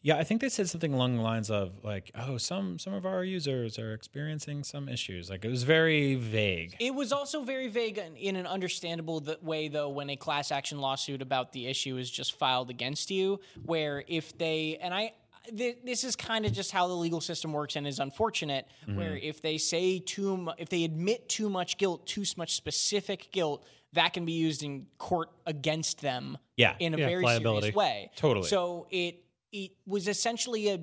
[0.06, 0.15] Yep.
[0.15, 3.06] Yeah, I think they said something along the lines of like, "Oh, some some of
[3.08, 6.76] our users are experiencing some issues." Like it was very vague.
[6.80, 10.52] It was also very vague in, in an understandable th- way, though, when a class
[10.52, 15.13] action lawsuit about the issue is just filed against you, where if they, and I,
[15.58, 18.98] th- this is kind of just how the legal system works and is unfortunate, mm-hmm.
[18.98, 23.32] where if they say too mu- if they admit too much guilt, too much specific
[23.32, 26.76] guilt, that can be used in court against them Yeah.
[26.80, 27.62] in a Yeah, very liability.
[27.62, 28.12] serious way.
[28.18, 28.48] Totally.
[28.48, 29.25] So it
[29.56, 30.80] it was essentially a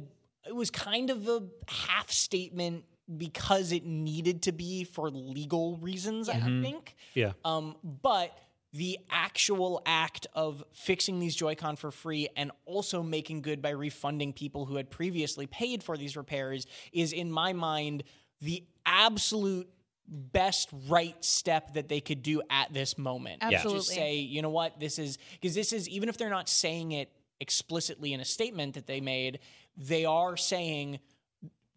[0.46, 2.84] it was kind of a half statement
[3.16, 6.96] because it needed to be for legal reasons, I think.
[7.14, 7.32] Yeah.
[7.44, 8.36] Um, but
[8.72, 14.32] the actual act of fixing these Joy-Con for free and also making good by refunding
[14.32, 18.02] people who had previously paid for these repairs is, in my mind,
[18.40, 19.68] the absolute
[20.08, 23.38] best right step that they could do at this moment.
[23.42, 23.78] Absolutely.
[23.78, 26.92] Just say, you know what, this is because this is even if they're not saying
[26.92, 27.10] it
[27.42, 29.40] explicitly in a statement that they made,
[29.76, 31.00] they are saying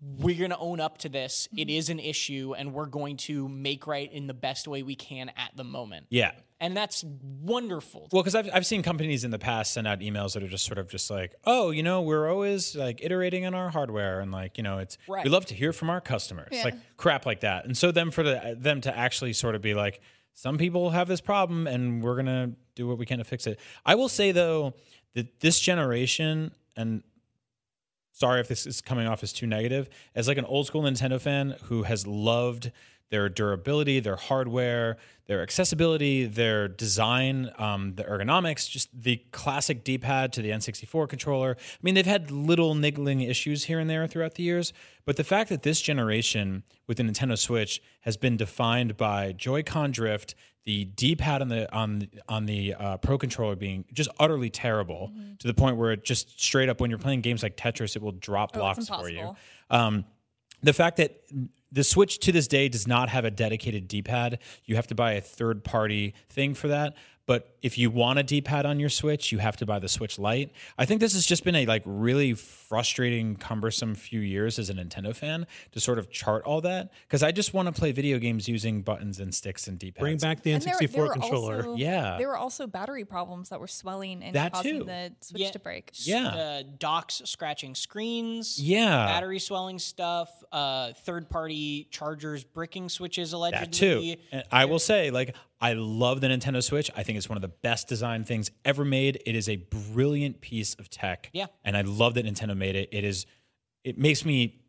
[0.02, 1.48] we're going to own up to this.
[1.52, 1.78] It mm-hmm.
[1.78, 5.30] is an issue and we're going to make right in the best way we can
[5.30, 6.08] at the moment.
[6.10, 6.32] Yeah.
[6.60, 8.08] And that's wonderful.
[8.12, 10.66] Well, because I've, I've seen companies in the past send out emails that are just
[10.66, 14.32] sort of just like, oh, you know, we're always like iterating on our hardware, and
[14.32, 15.26] like, you know, it's Right.
[15.26, 16.64] we love to hear from our customers, Yeah.
[16.64, 17.66] like crap like that.
[17.66, 20.00] And so then for the, them to actually sort of be like,
[20.34, 23.60] some people have this problem, and we're gonna do what we can to fix it.
[23.86, 24.76] I will say though
[25.16, 27.04] that this generation, and
[28.12, 31.20] sorry if this is coming off as too negative, as like an old school Nintendo
[31.20, 32.72] fan who has loved
[33.10, 40.34] their durability, their hardware, their accessibility, their design, um, the ergonomics, just the classic D-pad
[40.34, 41.56] to the N64 controller.
[41.60, 44.74] I mean, they've had little niggling issues here and there throughout the years,
[45.06, 49.92] but the fact that this generation with the Nintendo Switch has been defined by Joy-Con
[49.92, 55.12] drift, the D-pad on the on on the uh, Pro controller being just utterly terrible
[55.38, 58.02] to the point where it just straight up when you're playing games like Tetris, it
[58.02, 59.36] will drop Oh, blocks for you.
[59.70, 60.06] Um,
[60.64, 61.22] the fact that
[61.76, 65.12] the Switch to this day does not have a dedicated D-pad, you have to buy
[65.12, 66.96] a third-party thing for that.
[67.28, 70.20] But if you want a D-pad on your Switch, you have to buy the Switch
[70.20, 70.52] Lite.
[70.78, 74.76] I think this has just been a like really frustrating, cumbersome few years as a
[74.76, 78.20] Nintendo fan to sort of chart all that because I just want to play video
[78.20, 80.02] games using buttons and sticks and D-pads.
[80.02, 81.56] Bring back the N64 there were controller.
[81.58, 82.18] also- Yeah.
[82.20, 84.86] There were also battery problems that were swelling and That causing too.
[84.86, 85.52] the switch Yeah.
[85.52, 85.92] to break.
[85.96, 86.28] Yeah.
[86.28, 88.60] Uh, docks scratching screens.
[88.62, 89.06] Yeah.
[89.08, 90.30] Battery swelling stuff.
[90.52, 93.66] Uh, third party chargers bricking switches allegedly.
[93.66, 94.16] That too.
[94.32, 96.92] And I will say, like, I love the Nintendo Switch.
[96.96, 99.22] I think it's one of the best designed things ever made.
[99.26, 101.30] It is a brilliant piece of tech.
[101.34, 101.48] Yeah.
[101.64, 102.90] And I love that Nintendo made it.
[102.92, 103.26] It is
[103.84, 104.62] it makes me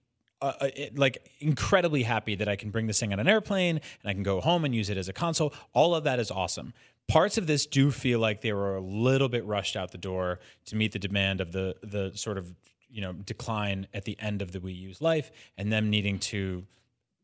[0.43, 3.77] uh, uh, it- like incredibly happy that I can bring this thing on an airplane
[4.03, 5.53] and I can go home and use it as a console.
[5.73, 6.73] All of that is awesome.
[7.09, 10.41] Parts of this do feel like they were a little bit rushed out the door
[10.67, 12.53] to meet the demand of the the sort of
[12.91, 16.65] you know decline at the end of the Wii U's life, and them needing to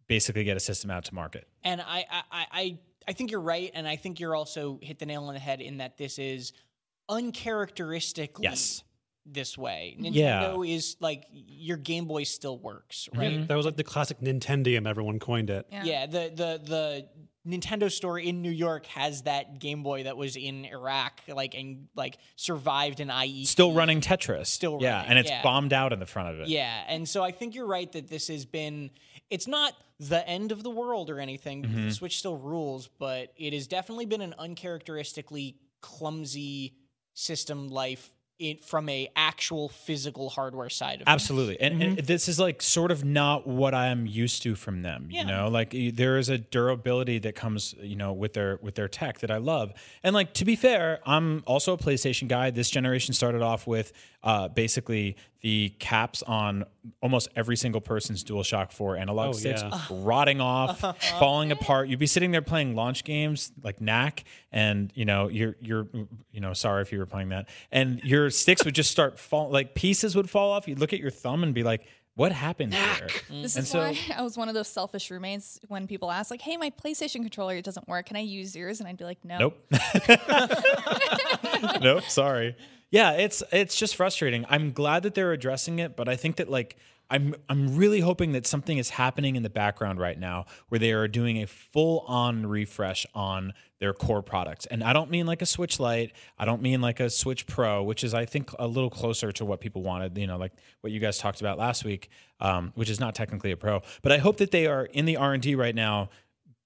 [0.08, 1.46] basically get a system out to market.
[1.64, 4.98] And I, I, I, I- I think you're right, and I think you're also hit
[4.98, 6.52] the nail on the head in that this is
[7.08, 8.82] uncharacteristically Yes.
[9.24, 9.96] this way.
[9.98, 10.74] Nintendo Yeah.
[10.74, 13.20] is like your Game Boy still works, mm-hmm.
[13.20, 13.48] right?
[13.48, 14.86] That was like the classic Nintendium.
[14.86, 15.66] Everyone coined it.
[15.70, 15.84] Yeah.
[15.84, 17.08] Yeah, the the the
[17.46, 21.88] Nintendo store in New York has that Game Boy that was in Iraq, like and
[21.96, 23.44] like survived an IE.
[23.44, 24.46] Still running Tetris.
[24.46, 25.42] Still yeah, and it's yeah.
[25.42, 26.48] bombed out in the front of it.
[26.48, 28.90] Yeah, and so I think you're right that this has been.
[29.32, 31.62] It's not the end of the world or anything.
[31.62, 31.86] Mm-hmm.
[31.88, 36.74] The Switch still rules, but it has definitely been an uncharacteristically clumsy
[37.14, 41.08] system life in, from a actual physical hardware side of it.
[41.08, 41.60] Absolutely.
[41.60, 45.08] And, and this is like sort of not what I am used to from them,
[45.10, 45.20] Yeah.
[45.20, 45.48] you know?
[45.48, 49.30] Like there is a durability that comes, you know, with their with their tech that
[49.30, 49.72] I love.
[50.02, 52.50] And like to be fair, I'm also a PlayStation guy.
[52.50, 53.92] This generation started off with
[54.22, 56.64] uh, basically the caps on
[57.00, 59.80] almost every single person's DualShock 4 analog Oh, sticks yeah.
[59.90, 60.80] rotting off,
[61.18, 61.88] falling apart.
[61.88, 65.88] You'd be sitting there playing launch games like Knack, and you know you're you're
[66.30, 69.50] you know sorry if you were playing that, and your sticks would just start fall
[69.50, 70.68] like pieces would fall off.
[70.68, 73.80] You'd look at your thumb and be like, "What happened here?" This And is so-
[73.80, 77.22] why I was one of those selfish roommates when people ask, like, hey, my PlayStation
[77.22, 78.06] controller doesn't work.
[78.06, 78.78] Can I use yours?
[78.78, 79.38] And I'd be like, no.
[79.38, 79.58] Nope.
[81.80, 82.02] nope.
[82.08, 82.54] Sorry.
[82.92, 84.44] Yeah, it's it's just frustrating.
[84.50, 86.76] I'm glad that they're addressing it, but I think that like
[87.08, 90.92] I'm I'm really hoping that something is happening in the background right now where they
[90.92, 94.66] are doing a full on refresh on their core products.
[94.66, 96.12] And I don't mean like a Switch Lite.
[96.38, 99.44] I don't mean like a Switch Pro, which is I think a little closer to
[99.46, 100.16] what people wanted.
[100.18, 100.52] You know, like
[100.82, 103.80] what you guys talked about last week, um, which is not technically a Pro.
[104.02, 106.10] But I hope that they are in the R and D right now,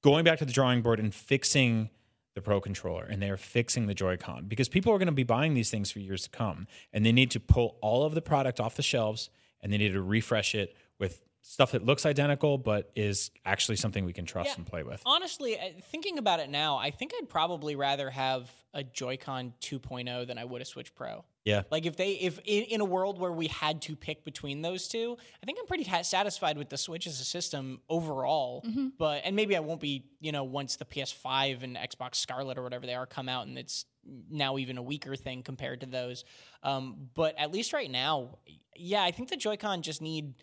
[0.03, 1.89] going back to the drawing board and fixing
[2.37, 5.25] the Pro controller and they are fixing the Joy-Con because people are going to be
[5.25, 8.21] buying these things for years to come and they need to pull all of the
[8.23, 9.31] product off the shelves
[9.63, 14.05] and they need to refresh it with stuff that looks identical but is actually something
[14.05, 14.57] we can trust Yeah.
[14.57, 15.01] and play with.
[15.07, 15.57] Honestly,
[15.91, 20.45] thinking about it now, I think I'd probably rather have a Joy-Con 2.0 than I
[20.45, 21.25] would a Switch Pro.
[21.47, 21.63] Yeah.
[21.71, 24.89] Like if they if in, in a world where we had to pick between those
[24.89, 28.65] two, I think I'm pretty ha- satisfied with the Switch as a system overall.
[28.99, 32.65] But and maybe I won't be, you know, once the PS5 and Xbox Scarlet or
[32.65, 33.87] whatever they are come out and it's
[34.29, 36.25] now even a weaker thing compared to those.
[36.65, 38.39] Um, but at least right now,
[38.75, 40.35] yeah, I think the Joy-Con just need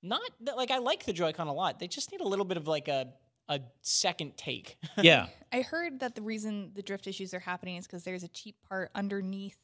[0.00, 1.80] not that, like I like the Joy-Con a lot.
[1.80, 3.08] They just need a little bit of like a
[3.48, 4.76] a second take.
[5.02, 5.26] Yeah.
[5.52, 8.54] I heard that the reason the drift issues are happening is because there's a cheap
[8.68, 9.58] part underneath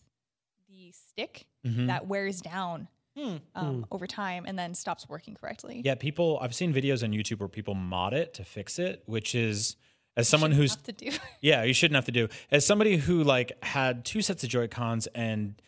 [0.78, 1.86] the stick Mhm.
[1.88, 3.36] that wears down Hmm.
[3.56, 5.82] um, over time and then stops working correctly.
[5.84, 9.34] Yeah, people I've seen videos on YouTube where people mod it to fix it, which
[9.34, 9.74] is
[10.16, 11.10] as someone who's Have to do.
[11.40, 12.28] Yeah, you shouldn't have to do.
[12.52, 15.60] As somebody who like had two sets of Joy Cons and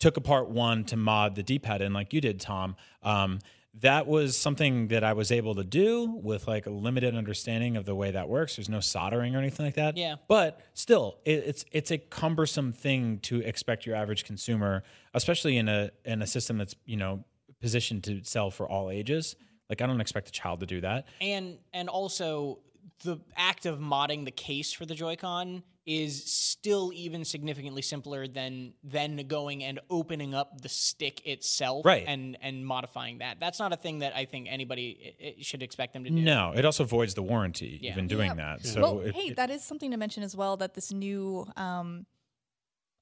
[0.00, 2.74] took apart one to mod the D pad in, like you did, Tom.
[3.04, 3.38] Um,
[3.80, 7.84] that was something that I was able to do with like a limited understanding of
[7.84, 8.56] the way that works.
[8.56, 9.96] There's no soldering or anything like that.
[9.96, 10.16] Yeah.
[10.26, 14.82] But still, it, it's it's a cumbersome thing to expect your average consumer,
[15.14, 17.24] especially in a in a system that's you know
[17.60, 19.36] positioned to sell for all ages.
[19.68, 21.06] Like I don't expect a child to do that.
[21.20, 22.60] and and also
[23.04, 28.74] the act of modding the case for the Joy-Con is still even significantly simpler than
[28.84, 32.04] than going and opening up the stick itself Right.
[32.06, 33.40] and and modifying that.
[33.40, 36.16] That's not a thing that I think anybody i- i- should expect them to do.
[36.16, 37.92] No, it also voids the warranty Yeah.
[37.92, 38.36] even doing Yep.
[38.36, 38.66] that.
[38.66, 40.58] So well, it- hey, it- that is something to mention as well.
[40.58, 42.04] That this new, um,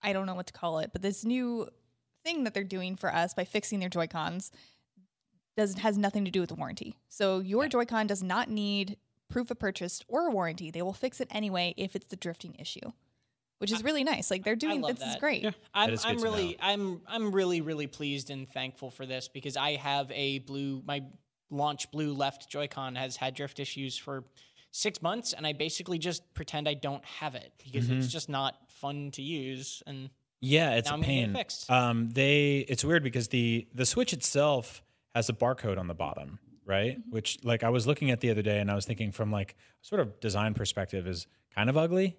[0.01, 1.69] I don't know what to call it, but this new
[2.23, 4.53] thing that they're doing for us by fixing their Joy Cons
[5.57, 6.95] does has nothing to do with the warranty.
[7.09, 8.97] So your Joy-Con does not need
[9.29, 10.71] proof of purchase or a warranty.
[10.71, 12.93] They will fix it anyway if it's the drifting issue,
[13.59, 14.31] which is really nice.
[14.31, 15.21] Like they're doing this is that.
[15.21, 15.45] great.
[15.75, 16.55] I'm, That is good I'm really know.
[16.61, 21.03] I'm I'm really really pleased and thankful for this because I have a blue my
[21.51, 24.25] launch blue left Joy-Con has had drift issues for
[24.73, 27.99] six months and I basically just pretend I don't have it because Mm-hmm.
[27.99, 30.11] it's just not fun to use and
[30.41, 31.35] Yeah, it's Now a I'm gonna get it pain.
[31.35, 31.71] fixed.
[31.71, 34.83] Um, they it's weird because the the Switch itself
[35.15, 36.99] has a barcode on the bottom, right?
[36.99, 37.11] Mm-hmm.
[37.11, 39.57] Which like I was looking at the other day and I was thinking from like
[39.83, 42.17] sort of design perspective is kind of ugly.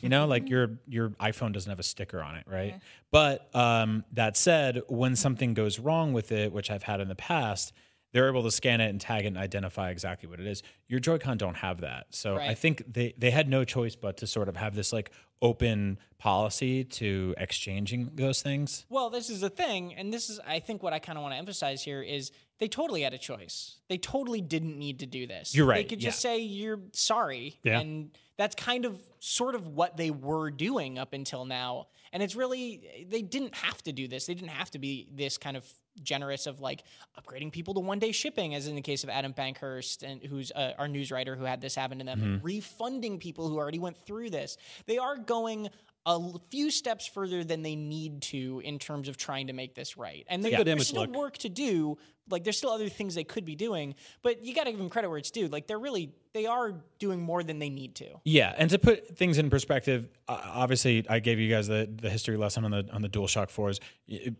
[0.00, 2.80] You know, like your your iPhone doesn't have a sticker on it, right?
[3.10, 7.14] But um, that said, when something goes wrong with it, which I've had in the
[7.14, 7.72] past,
[8.12, 10.62] they're able to scan it and tag it and identify exactly what it is.
[10.88, 14.26] Your Joy-Con don't have that, so I think they they had no choice but to
[14.26, 18.86] sort of have this like open policy to exchanging those things.
[18.88, 21.32] Well, this is the thing, and this is I think what I kind of want
[21.34, 22.30] to emphasize here is
[22.62, 23.78] they totally had a choice.
[23.88, 25.52] They totally didn't need to do this.
[25.52, 25.78] You're right.
[25.78, 26.30] They could just yeah.
[26.30, 27.80] say you're sorry, Yeah.
[27.80, 31.88] and that's kind of sort of what they were doing up until now.
[32.12, 34.26] And it's really they didn't have to do this.
[34.26, 35.64] They didn't have to be this kind of
[36.02, 36.84] generous of like
[37.18, 40.52] upgrading people to one day shipping, as in the case of Adam Bankhurst and who's
[40.52, 42.46] uh, our news writer who had this happen to them, Mm-hmm.
[42.46, 44.56] refunding people who already went through this.
[44.86, 45.68] They are going.
[46.04, 46.18] a
[46.50, 50.24] few steps further than they need to in terms of trying to make this right,
[50.28, 51.14] and they, good there's image still look.
[51.24, 51.96] work to do.
[52.30, 54.88] Like there's still other things they could be doing, but you got to give them
[54.88, 55.48] credit where it's due.
[55.48, 58.06] Like they're really they are doing more than they need to.
[58.24, 62.08] Yeah, and to put things in perspective, uh, obviously, I gave you guys the, the
[62.08, 63.80] history lesson on the on the DualShock fours.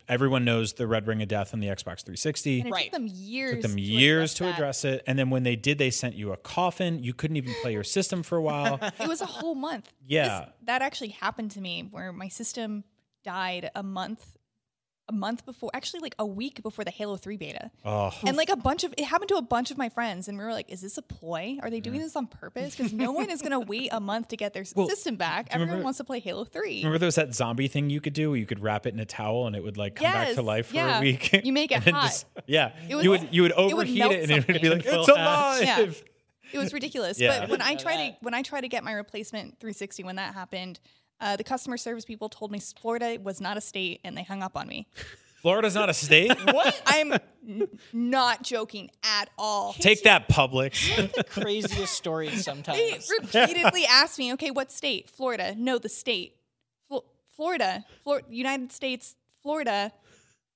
[0.08, 2.60] Everyone knows the Red Ring of Death on the Xbox 360.
[2.60, 2.84] And it Right.
[2.84, 3.52] took them years.
[3.54, 4.54] took them to years to that.
[4.54, 7.02] address it, and then when they did, they sent you a coffin.
[7.02, 8.78] You couldn't even play your system for a while.
[9.00, 9.92] It was a whole month.
[10.06, 10.40] Yeah.
[10.40, 12.84] This- that actually happened to me where my system
[13.24, 14.36] died a month,
[15.08, 18.48] a month before, actually like a week before the Halo Three beta, oh, and like
[18.48, 20.70] a bunch of it happened to a bunch of my friends, and we were like,
[20.70, 21.58] "Is this a ploy?
[21.62, 22.04] Are they doing mm-hmm.
[22.04, 22.76] this on purpose?
[22.76, 25.48] Because no one is gonna wait a month to get their s- system back.
[25.50, 26.78] Everyone remember- wants to play Halo Three.
[26.78, 29.00] remember there was that zombie thing you could do where you could wrap it in
[29.00, 30.98] a towel and it would like come back to life for yeah.
[30.98, 31.44] a week.
[31.44, 32.24] You make it And then hot.
[32.46, 34.70] yeah, It was- you would you would would overheat melt it and it would be
[34.70, 35.62] like it's Full alive.
[35.62, 35.86] Yeah.
[36.52, 37.18] It was ridiculous.
[37.18, 37.40] Yeah.
[37.40, 40.34] But when I try to when I try to get my replacement 360 when that
[40.34, 40.80] happened,
[41.22, 44.42] uh, the customer service people told me Florida was not a state, and they hung
[44.42, 44.86] up on me.
[45.40, 46.30] Florida's not a state.
[46.52, 46.80] What?
[46.86, 47.12] I'm
[47.48, 49.72] n- not joking at all.
[49.72, 50.94] Take that, Publix.
[51.14, 53.10] the craziest stories They sometimes.
[53.20, 55.08] repeatedly asked me, "Okay, what state?
[55.10, 55.54] Florida?
[55.56, 56.36] No, the state.
[56.88, 57.04] Flo-
[57.34, 59.90] Florida, Flor- United States, Florida,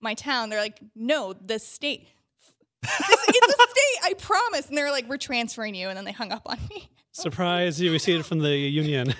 [0.00, 2.06] my town." They're like, "No, the state."
[2.82, 4.68] This is the state, I promise.
[4.68, 6.88] And they're like, "We're transferring you," and then they hung up on me.
[7.10, 7.80] Surprise!
[7.80, 9.14] You received it from the union.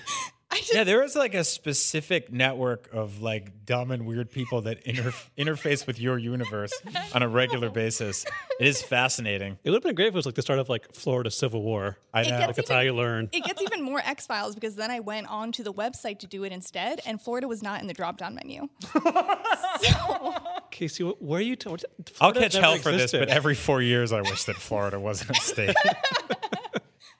[0.57, 4.61] I just Yeah, there is like a specific network of like dumb and weird people
[4.61, 6.71] that inter- interface with your universe
[7.13, 8.25] on a regular basis.
[8.59, 9.59] It is fascinating.
[9.63, 11.61] It would have been great if it was like the start of like Florida Civil
[11.61, 11.97] War.
[12.13, 12.29] I know.
[12.39, 13.29] gets That's how you learn.
[13.31, 16.27] it gets even more X Files because then I went on to the website to
[16.27, 18.67] do it instead, and Florida was not in the drop down menu.
[20.71, 21.55] Casey, where are you?
[21.57, 21.77] To-
[22.19, 25.41] I'll catch hell for this, but every four years I wish that Florida wasn't a
[25.41, 25.75] state.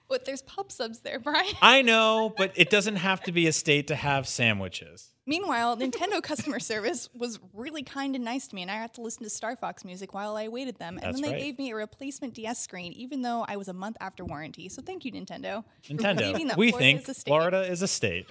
[0.08, 1.54] But there's pub subs there, Brian.
[1.60, 5.10] I know, but it doesn't have to be a state to have sandwiches.
[5.26, 9.02] Meanwhile, Nintendo customer service was really kind and nice to me, and I got to
[9.02, 10.96] listen to Star Fox music while I awaited them.
[10.96, 11.42] And That's then they right.
[11.42, 14.70] gave me a replacement DS screen, even though I was a month after warranty.
[14.70, 15.64] So thank you, Nintendo.
[15.86, 16.56] Nintendo.
[16.56, 17.22] We Florida think is.
[17.22, 18.26] Florida is a state.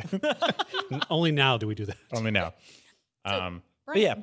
[1.11, 1.97] Only now do we do that.
[2.11, 2.55] Only now.
[3.23, 4.15] Um, but yeah,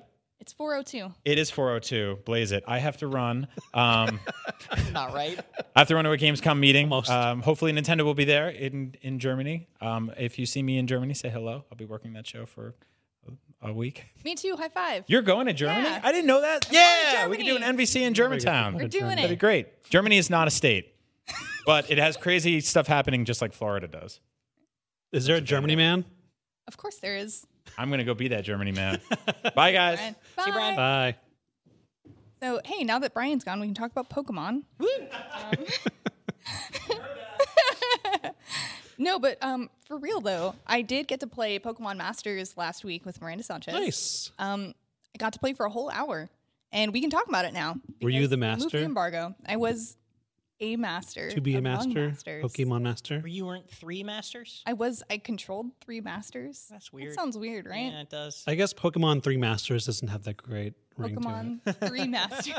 [0.45, 1.11] It's 402.
[1.25, 2.19] it is 402.
[2.27, 2.65] Blaze it.
[2.69, 3.49] I have to run.
[3.73, 4.21] Um,
[4.93, 5.41] Not right.
[5.75, 6.93] I have to run to a Gamescom meeting.
[6.93, 7.09] Almost.
[7.11, 9.69] Um, hopefully, Nintendo will be there in, in Germany.
[9.81, 11.65] Um, if you see me in Germany, say hello.
[11.73, 12.75] I'll be working that show for
[13.63, 14.05] a, a week.
[14.23, 14.55] Me too.
[14.57, 15.05] High five.
[15.07, 15.87] You're going to Germany?
[15.87, 16.01] Yeah.
[16.05, 16.71] I didn't know that.
[16.71, 17.85] going to Yeah, we can do an Germany.
[17.87, 18.75] NVC in Germantown.
[18.75, 19.85] We're doing That'd be great.
[19.89, 20.95] Germany is not a state,
[21.65, 24.21] but it has crazy stuff happening just like Florida does.
[25.11, 26.05] Is there a Germany man?
[26.69, 27.47] Of course there is.
[27.79, 29.01] I'm going to go be that Germany man.
[29.55, 29.99] Bye, guys.
[29.99, 30.17] Brian.
[30.39, 30.77] See you, Brian.
[30.77, 31.13] Bye.
[31.13, 31.17] Bye.
[32.43, 34.65] So, hey, now that Brian's gone, we can talk about Pokemon.
[34.81, 35.55] Um,
[38.99, 43.07] no, but um, for real though, I did get to play Pokemon Masters last week
[43.07, 43.75] with Miranda Sanchez.
[43.75, 44.33] Nice.
[44.39, 44.75] Um,
[45.15, 46.29] I got to play for a whole hour,
[46.73, 47.77] and we can talk about it now.
[48.03, 48.79] Were you the we moved master?
[48.79, 49.35] embargo.
[49.47, 49.97] I was
[50.61, 51.31] a master.
[51.31, 52.45] To be a master, masters.
[52.45, 53.21] Pokemon master.
[53.21, 54.63] Were you weren't three masters?
[54.67, 55.03] I was.
[55.11, 56.67] I controlled three masters.
[56.71, 57.15] That's That weird.
[57.15, 57.93] sounds weird, right?
[57.93, 58.45] Yeah, it does.
[58.47, 61.25] I guess Pokemon Three Masters doesn't have that great ring to it.
[61.25, 62.55] Pokemon three masters.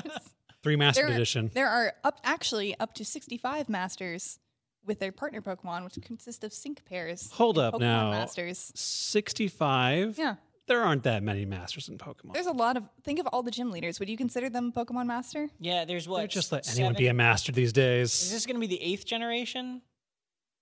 [0.64, 1.52] Three Master There, Edition.
[1.54, 4.40] there are up actually up to 65 masters
[4.84, 7.30] with their partner Pokemon, which consist of sync pairs.
[7.34, 8.12] Hold up Pokemon now.
[8.12, 8.72] Masters.
[8.76, 10.18] Sixty-five.
[10.18, 10.36] Yeah.
[10.68, 12.34] There aren't that many masters in Pokemon.
[12.34, 14.00] There's a lot of think of all the gym leaders.
[14.00, 15.50] Would you consider them Pokemon Master?
[15.60, 16.18] yeah, there's what?
[16.20, 16.80] They're just let seven?
[16.80, 18.12] anyone be a master these days.
[18.24, 19.82] Is this going to be the eighth generation?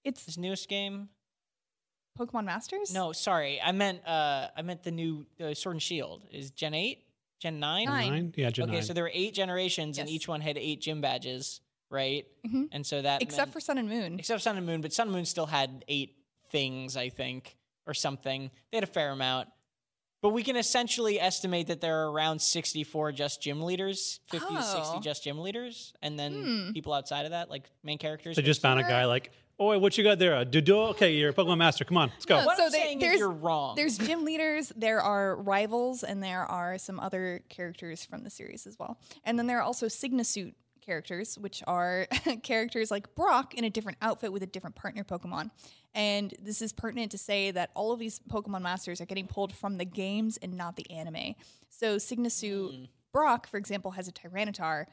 [0.04, 1.08] It's This newest game?
[2.20, 2.94] Pokemon Masters?
[2.94, 3.60] No, sorry.
[3.62, 6.24] I meant uh, I meant the new uh, Sword and Shield.
[6.32, 7.06] Is Gen eight?
[7.40, 7.86] Gen nine?
[7.86, 8.10] Nine.
[8.12, 8.34] Nine?
[8.36, 8.84] Yeah, Gen Okay, nine.
[8.84, 12.26] so there were eight generations, and each one had eight gym badges, right?
[12.46, 12.68] Mhm.
[12.72, 14.20] And so that Except meant- for Sun and Moon.
[14.20, 16.16] except Sun and Moon, but Sun and Moon still had eight
[16.52, 18.52] things, I think, or something.
[18.72, 19.50] They had a fair amount.
[20.24, 24.62] But we can essentially estimate that there are around 64 just gym leaders, 50 to
[24.64, 25.00] 60 Oh.
[25.02, 26.34] just gym leaders, and then
[26.68, 26.72] Hmm.
[26.72, 28.38] people outside of that, like main characters.
[28.38, 30.36] they just found a guy like, oh, what you got there?
[30.40, 30.88] A Doodle?
[30.92, 31.84] Okay, you're a Pokemon master.
[31.84, 32.40] Come on, let's go.
[32.40, 33.76] No, What So I'm they- saying there's- is you're wrong.
[33.76, 38.66] There's gym leaders, there are rivals, and there are some other characters from the series
[38.66, 38.98] as well.
[39.26, 42.08] And then there are also Sygna Suit characters, which are
[42.44, 45.50] characters like Brock in a different outfit with a different partner Pokemon.
[45.96, 49.54] And this is pertinent to say that all of these Pokemon Masters are getting pulled
[49.54, 51.36] from the games and not the anime.
[51.70, 54.86] So Sygna Suit Brock, for example, has a Tyranitar.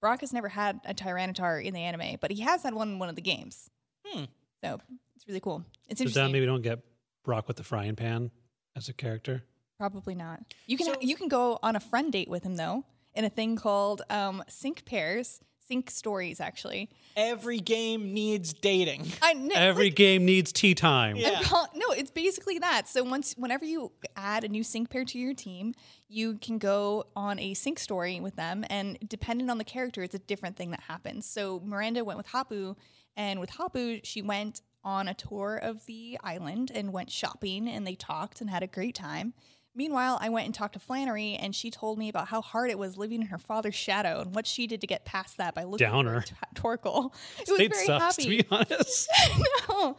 [0.00, 2.98] Brock has never had a Tyranitar in the anime, but he has had one in
[2.98, 3.70] one of the games.
[4.04, 4.24] Hmm.
[4.64, 4.80] So
[5.16, 5.64] it's really cool.
[5.88, 6.22] It's So interesting.
[6.24, 6.80] down maybe don't get
[7.24, 8.30] Brock with the frying pan
[8.74, 9.44] as a character.
[9.78, 10.40] Probably not.
[10.66, 12.84] You can So- you can go on a friend date with him though,
[13.14, 16.40] in a thing called um, sync pairs, sync stories.
[16.40, 19.06] Actually, Every game needs dating.
[19.22, 21.16] I kn- Every game needs tea time.
[21.16, 21.42] Yeah.
[21.42, 22.88] Call- no, it's basically that.
[22.88, 25.74] So once, whenever you add a new sync pair to your team,
[26.08, 30.14] you can go on a sync story with them, and depending on the character, it's
[30.14, 31.26] a different thing that happens.
[31.26, 32.76] So Miranda went with Hapu,
[33.16, 37.86] and with Hapu, she went on a tour of the island and went shopping, and
[37.86, 39.32] they talked and had a great time.
[39.74, 42.78] Meanwhile, I went and talked to Flannery, and she told me about how hard it
[42.78, 45.64] was living in her father's shadow and what she did to get past that by
[45.64, 46.12] looking Downer.
[46.12, 47.12] for a t- Torkoal.
[47.40, 48.22] It was very sucks happy.
[48.22, 49.08] to be honest.
[49.68, 49.96] no,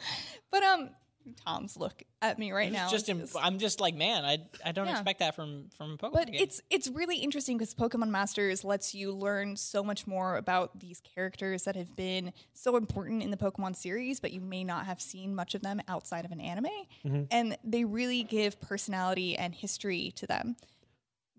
[0.52, 0.90] but um,
[1.46, 2.90] Tom's look at me right now.
[2.90, 4.94] just, just- I'm just like, man, I I don't Yeah.
[4.94, 6.14] expect that from from a Pokemon.
[6.14, 6.36] but game.
[6.42, 11.02] it's it's really interesting because Pokemon Masters lets you learn so much more about these
[11.16, 15.00] characters that have been so important in the Pokemon series, but you may not have
[15.02, 16.66] seen much of them outside of an anime,
[17.06, 17.24] Mm-hmm.
[17.32, 20.56] and they really give personality and history to them.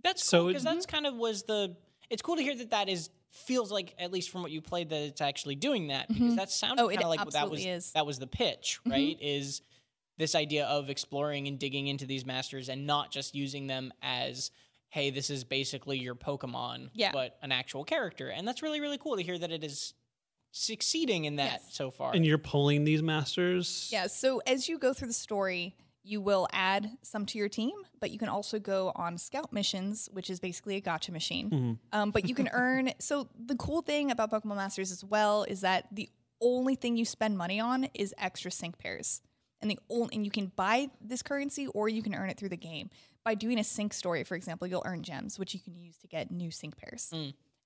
[0.02, 0.90] That's So cool because that's mhm.
[0.90, 1.76] kind of was the.
[2.10, 4.90] It's cool to hear that that is feels like at least from what you played
[4.90, 6.36] that it's actually doing that because mm-hmm.
[6.36, 7.90] that sounded Oh, kind of like that was is.
[7.92, 8.90] that was the pitch, mm-hmm.
[8.92, 9.18] right?
[9.20, 9.60] Is
[10.18, 14.50] this idea of exploring and digging into these masters and not just using them as
[14.90, 17.10] hey, this is basically your Pokemon, Yeah.
[17.12, 19.92] but an actual character, and that's really really cool to hear that it is
[20.52, 21.74] succeeding in that Yes.
[21.74, 22.12] so far.
[22.14, 23.88] And you're pulling these masters.
[23.92, 27.72] Yeah, so as you go through the story, you will add some to your team,
[27.98, 31.78] but you can also go on scout missions, which is basically a gacha machine.
[31.92, 32.92] Um, but you can earn.
[33.00, 36.08] So the cool thing about Pokemon Masters as well is that the
[36.40, 39.22] only thing you spend money on is extra sync pairs,
[39.62, 42.50] and the only and you can buy this currency or you can earn it through
[42.50, 42.90] the game.
[43.24, 46.06] By doing a sync story, for example, you'll earn gems, which you can use to
[46.06, 47.10] get new sync pairs.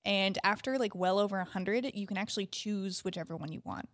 [0.05, 3.89] And after like well over a hundred, you can actually choose whichever one you want.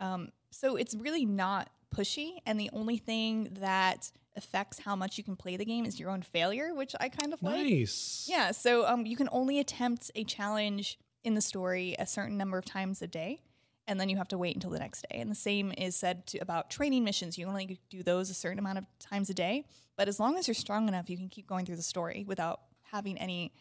[0.00, 5.24] Um, so it's really not pushy, and the only thing that affects how much you
[5.24, 7.66] can play the game is your own failure, which I kind of like.
[7.66, 8.26] Nice.
[8.28, 12.58] Yeah, so um, you can only attempt a challenge in the story a certain number
[12.58, 13.40] of times a day,
[13.88, 15.18] and then you have to wait until the next day.
[15.20, 17.38] And the same is said to, about training missions.
[17.38, 19.64] You only do those a certain amount of times a day,
[19.96, 22.60] but as long as you're strong enough, you can keep going through the story without
[22.92, 23.52] having any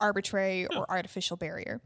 [0.00, 1.80] arbitrary or artificial barrier.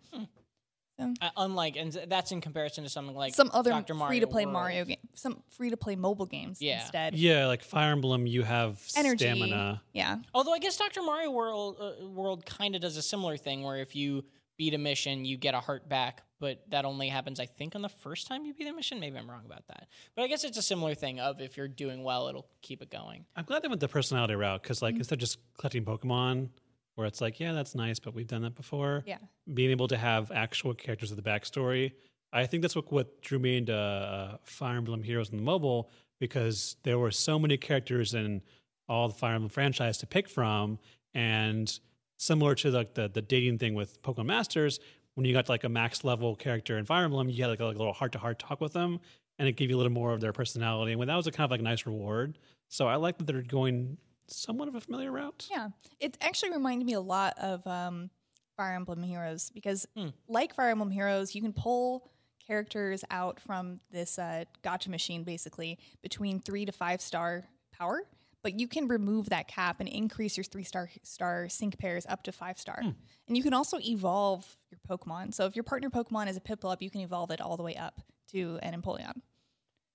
[1.00, 3.70] Uh, unlike, and that's in comparison to something like Some other
[4.08, 6.80] free to play Mario game, some free to play mobile games Yeah.
[6.80, 7.14] instead.
[7.14, 9.24] Yeah, like Fire Emblem, you have Energy.
[9.24, 9.80] stamina.
[9.92, 10.16] Yeah.
[10.34, 11.02] Although I guess Dr.
[11.02, 14.24] Mario World uh, World kind of does a similar thing where if you
[14.58, 17.80] beat a mission, you get a heart back, but that only happens, I think, on
[17.82, 19.00] the first time you beat a mission.
[19.00, 21.68] Maybe I'm wrong about that, but I guess it's a similar thing of if you're
[21.68, 23.24] doing well, it'll keep it going.
[23.36, 24.84] I'm glad they went the personality route because, Mm-hmm.
[24.84, 26.48] like, instead of just collecting Pokemon,
[26.96, 29.04] where it's like, yeah, that's nice, but we've done that before.
[29.06, 29.18] Yeah.
[29.54, 31.92] Being able to have actual characters with a backstory,
[32.32, 35.90] I think that's what what drew me into uh, Fire Emblem Heroes in the mobile
[36.18, 38.42] because there were so many characters in
[38.88, 40.78] all the Fire Emblem franchise to pick from,
[41.14, 41.78] and
[42.18, 44.78] similar to like the the dating thing with Pokemon Masters,
[45.14, 47.60] when you got to, like a max level character in Fire Emblem, you had like
[47.60, 49.00] a, little heart to heart talk with them,
[49.38, 50.92] and it gave you a little more of their personality.
[50.92, 52.38] And that was a kind of like a nice reward.
[52.68, 53.96] So I like that they're going
[54.26, 55.48] somewhat of a familiar route.
[55.50, 58.10] Yeah, it actually reminded me a lot of um,
[58.56, 60.08] Fire Emblem Heroes because, Hmm.
[60.28, 62.10] like Fire Emblem Heroes, you can pull
[62.46, 68.02] characters out from this uh, gacha machine basically between three to five star power,
[68.42, 72.22] but you can remove that cap and increase your three star star sync pairs up
[72.24, 72.80] to five star.
[73.26, 75.34] And you can also evolve your Pokemon.
[75.34, 77.76] So if your partner Pokemon is a Piplup, you can evolve it all the way
[77.76, 78.00] up
[78.32, 79.20] to an Empoleon.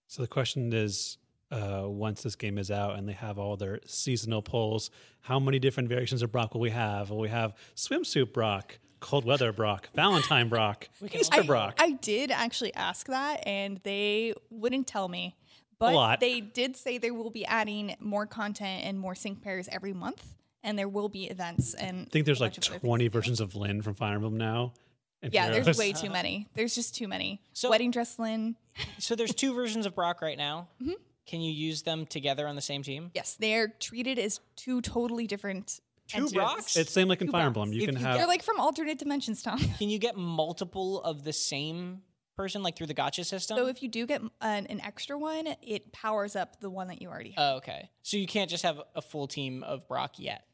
[0.07, 1.17] So the question is,
[1.51, 4.89] uh, once this game is out and they have all their seasonal polls,
[5.21, 7.09] how many different variations of Brock will we have?
[7.09, 11.77] Will we have swimsuit Brock, cold weather Brock, Valentine Brock, Easter I, Brock?
[11.79, 15.35] I did actually ask that, and they wouldn't tell me.
[15.83, 16.19] But lot.
[16.19, 20.23] they did say they will be adding more content and more sync pairs every month,
[20.63, 21.73] and there will be events.
[21.73, 24.37] And I think there's like bunch of other 20 versions of Lyn from Fire Emblem
[24.37, 24.73] now.
[25.21, 26.13] and Yeah, there's way too uh-huh.
[26.13, 26.47] many.
[26.55, 27.41] There's just too many.
[27.53, 28.55] So- Wedding dress Lyn.
[28.97, 30.67] So there's two versions of Brock right now.
[30.81, 30.93] Mm-hmm.
[31.25, 33.11] Can you use them together on the same team?
[33.13, 35.79] Yes, they're treated as two totally different.
[36.07, 36.33] Two entities.
[36.33, 36.75] Brocks?
[36.75, 37.71] It's same like in Two Fire Emblem.
[37.71, 39.57] You If can you have They're like from alternate dimensions, Tom.
[39.77, 42.01] Can you get multiple of the same
[42.35, 43.57] person, like through the gacha system?
[43.57, 47.01] So if you do get an, an extra one, it powers up the one that
[47.01, 47.53] you already have.
[47.53, 47.89] oh, okay.
[48.01, 50.45] So you can't just have a full team of Brock yet.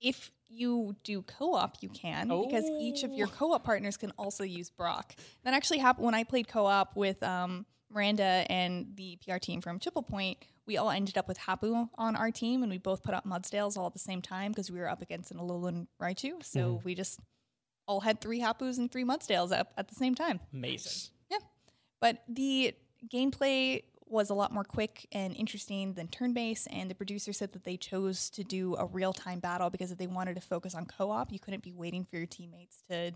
[0.00, 3.30] if you do co-op, you can because each of your Oh.
[3.30, 5.14] co-op partners can also use Brock.
[5.44, 9.78] That actually happened when I played co-op with um, Miranda and the PR team from
[9.78, 10.38] Triple Point.
[10.66, 13.76] We all ended up with Hapu on our team, and we both put up Mudsdales
[13.76, 16.42] all at the same time because we were up against an Alolan Raichu.
[16.44, 16.84] So Mm-hmm.
[16.84, 17.20] we just
[17.90, 20.38] all had three Hapus and three Mudsdales up at the same time.
[20.54, 21.10] Amazing.
[21.28, 21.38] Yeah.
[22.00, 22.72] But the
[23.12, 27.52] gameplay was a lot more quick and interesting than turn based, and the producer said
[27.52, 30.74] that they chose to do a real time battle because if they wanted to focus
[30.76, 33.10] on co op, you couldn't be waiting for your teammates to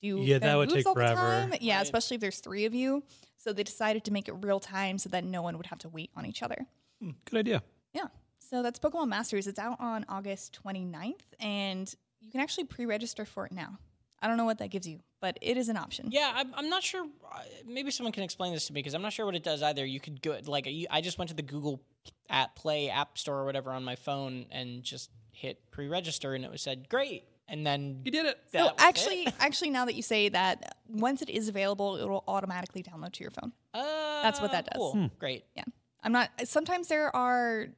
[0.00, 1.14] do Yeah, that would take forever.
[1.16, 1.54] time.
[1.60, 1.82] Yeah, Right.
[1.82, 3.02] especially if there's three of you.
[3.36, 5.88] So they decided to make it real time so that no one would have to
[5.90, 6.66] wait on each other.
[7.00, 7.62] Hmm, good idea.
[7.92, 8.06] Yeah.
[8.38, 9.46] So that's Pokemon Masters.
[9.46, 13.78] It's out on August 29th, and you can actually pre register for it now.
[14.22, 16.08] I don't know what that gives you, but it is an option.
[16.10, 17.04] Yeah, I'm, I'm not sure.
[17.34, 19.62] uh, Maybe someone can explain this to me because I'm not sure what it does
[19.62, 19.84] either.
[19.86, 21.80] You could go like I just went to the Google
[22.28, 26.50] app Play App Store or whatever on my phone and just hit pre-register, and it
[26.50, 28.38] was said great, and then You did it.
[28.52, 29.34] So actually, it.
[29.40, 33.24] actually, now that you say that, once it is available, it will automatically download to
[33.24, 33.52] your phone.
[33.72, 34.76] uh, that's what that does.
[34.76, 35.06] Cool, Hmm.
[35.18, 35.44] great.
[35.56, 35.64] Yeah,
[36.02, 36.28] I'm not.
[36.44, 37.68] Sometimes there are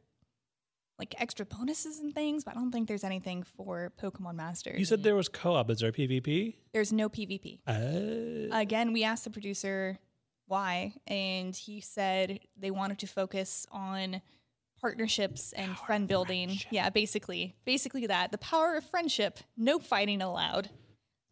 [1.02, 4.78] like extra bonuses and things, but I don't think there's anything for Pokemon Masters.
[4.78, 5.68] You said there was co-op.
[5.68, 6.54] Is there PvP?
[6.72, 7.58] there's no PvP.
[7.66, 9.98] Uh, Again, we asked the producer
[10.46, 14.22] why, and he said they wanted to focus on
[14.80, 16.56] partnerships and friend building.
[16.70, 19.38] Yeah, basically, basically that the power of friendship.
[19.56, 20.70] No fighting allowed.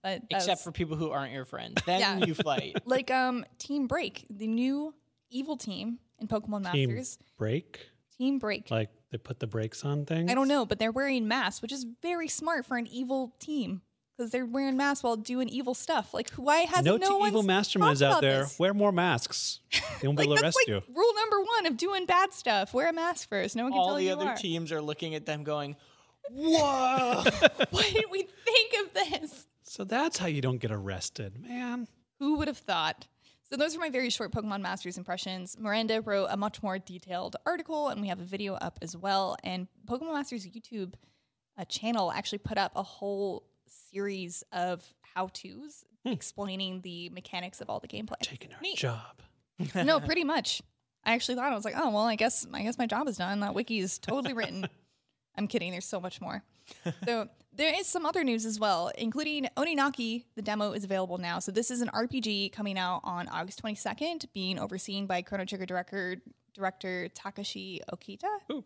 [0.03, 2.27] But Except was- for people who aren't your friend, then Yeah.
[2.27, 2.75] you fight.
[2.87, 4.95] like um Team Break, the new
[5.31, 7.19] evil team in Pokemon team Masters.
[7.39, 7.87] break.
[8.19, 8.69] Team Break.
[8.71, 10.31] Like they put the brakes on things.
[10.31, 13.83] I don't know, but they're wearing masks, which is very smart for an evil team
[14.17, 16.13] because they're wearing masks while doing evil stuff.
[16.15, 18.43] Like, why hasn't No, no, to one evil masterminds out there.
[18.43, 18.59] This?
[18.59, 19.61] Wear more masks.
[20.01, 20.83] They won't be able to arrest like you.
[20.95, 22.73] rule number one of doing bad stuff.
[22.75, 23.57] Wear a mask first.
[23.57, 23.89] No one can tell you.
[23.89, 24.37] All tell the you other are.
[24.37, 25.75] teams are looking at them, going,
[26.31, 27.25] "Whoa!"
[27.71, 29.47] Why didn't we think of this?
[29.65, 31.89] So that's how you don't get arrested, man.
[32.19, 33.07] Who would have thought?
[33.51, 35.57] So those are my very short Pokemon Masters impressions.
[35.59, 39.37] Miranda wrote a much more detailed article, and we have a video up as well.
[39.43, 40.95] And Pokemon Masters YouTube
[41.59, 44.85] uh, channel actually put up a whole series of
[45.17, 48.21] how-tos explaining the mechanics of all the gameplay.
[48.23, 48.79] Taking our Neat.
[48.79, 49.21] job.
[49.75, 50.63] no, pretty much.
[51.05, 53.17] I actually thought I was like, oh well, I guess I guess my job is
[53.17, 53.41] done.
[53.41, 54.69] That wiki is totally written.
[55.37, 55.73] I'm kidding.
[55.73, 56.43] There's so much more.
[57.05, 57.29] so
[57.61, 60.25] there is some other news as well, including Oninaki.
[60.35, 61.41] The demo is available now.
[61.41, 65.67] So this is an RPG coming out on August 22nd, being overseen by Chrono Trigger
[65.67, 66.17] director
[66.55, 68.29] director Takashi Tokita.
[68.51, 68.65] Ooh.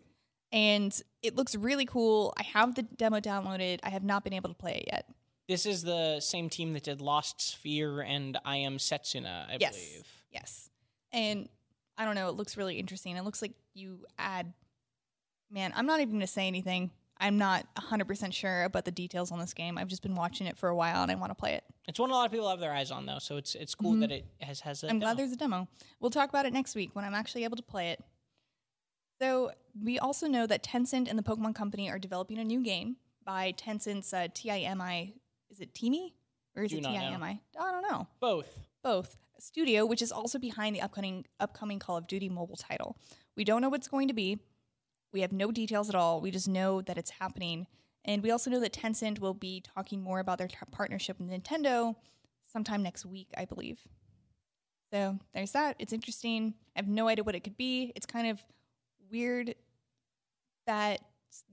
[0.53, 2.35] And it looks really cool.
[2.39, 3.81] I have the demo downloaded.
[3.83, 5.09] I have not been able to play it yet.
[5.49, 9.75] this is the same team that did Lost Sphear and I Am Setsuna, I yes.
[9.77, 10.07] believe.
[10.31, 10.71] Yes.
[11.13, 11.49] And
[11.99, 13.17] I don't know, it looks really interesting.
[13.17, 14.53] It looks like you add
[15.51, 16.93] man, I'm not even going to say anything.
[17.19, 19.79] I'm not 100% sure about the details on this game.
[19.79, 21.65] I've just been watching it for a while and I want to play it.
[21.87, 23.19] It's one a lot of people have their eyes on, though.
[23.21, 24.01] So it's it's cool Mhm.
[24.01, 24.83] that it has has.
[24.85, 25.69] A I'm glad there's a demo.
[26.01, 28.03] We'll talk about it next week when I'm actually able to play it.
[29.21, 32.97] So, we also know that Tencent and the Pokemon Company are developing a new game
[33.25, 35.15] by Tencent's uh, TIMI.
[35.51, 36.13] Is it Timi?
[36.57, 37.25] Or is Do it not know.
[37.27, 37.39] I
[37.73, 38.07] don't know.
[38.21, 38.59] both.
[38.83, 42.97] both studio which is also behind the upcoming upcoming call of duty mobile title
[43.37, 44.39] we don't know what's going to be
[45.15, 46.21] we have no details at all.
[46.21, 47.67] We just know that it's happening.
[48.05, 51.31] And we also know that tencent will be talking more about their t- partnership with
[51.31, 51.95] nintendo
[52.53, 53.81] sometime next week i believe.
[54.93, 55.77] So there's that.
[55.79, 56.55] It's interesting.
[56.77, 57.93] I have no idea what it could be.
[57.97, 58.39] It's kind of
[59.11, 59.55] weird
[60.67, 61.01] that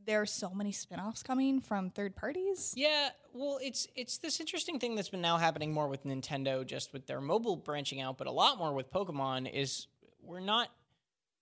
[0.05, 2.71] there are so many spin-offs coming from third parties.
[2.75, 6.93] Yeah, well, it's it's this interesting thing that's been now happening more with Nintendo, just
[6.93, 9.51] with their mobile branching out, but a lot more with Pokemon.
[9.51, 9.87] Is
[10.21, 10.69] we're not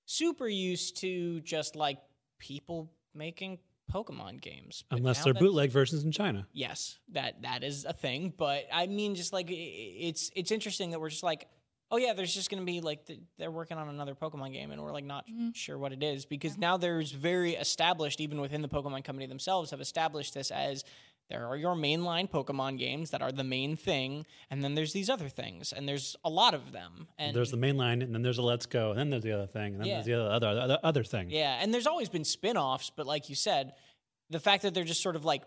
[0.06, 2.00] super used to just like
[2.40, 3.60] people making
[3.92, 6.48] Pokemon games, But Unless they're bootleg versions in China.
[6.54, 10.52] Yes, that that is a thing, but I mean, just like i- i- it's it's
[10.52, 11.48] interesting that we're just like,
[11.90, 14.80] oh yeah, there's just gonna be like the, they're working on another Pokemon game, and
[14.84, 15.56] we're like not Mhm.
[15.56, 19.72] sure what it is because now there's very established, even within the Pokemon company themselves,
[19.72, 20.84] have established this as
[21.30, 25.10] there are your mainline Pokemon games that are the main thing, and then there's these
[25.10, 28.40] other things, and there's a lot of them, and there's the mainline, and then there's
[28.40, 29.94] a Let's Go, and then there's the other thing, and then Yeah.
[29.96, 31.30] there's the other, other other other thing.
[31.30, 33.74] Yeah, and there's always been spin-offs, but like you said,
[34.30, 35.44] the fact that they're just sort of like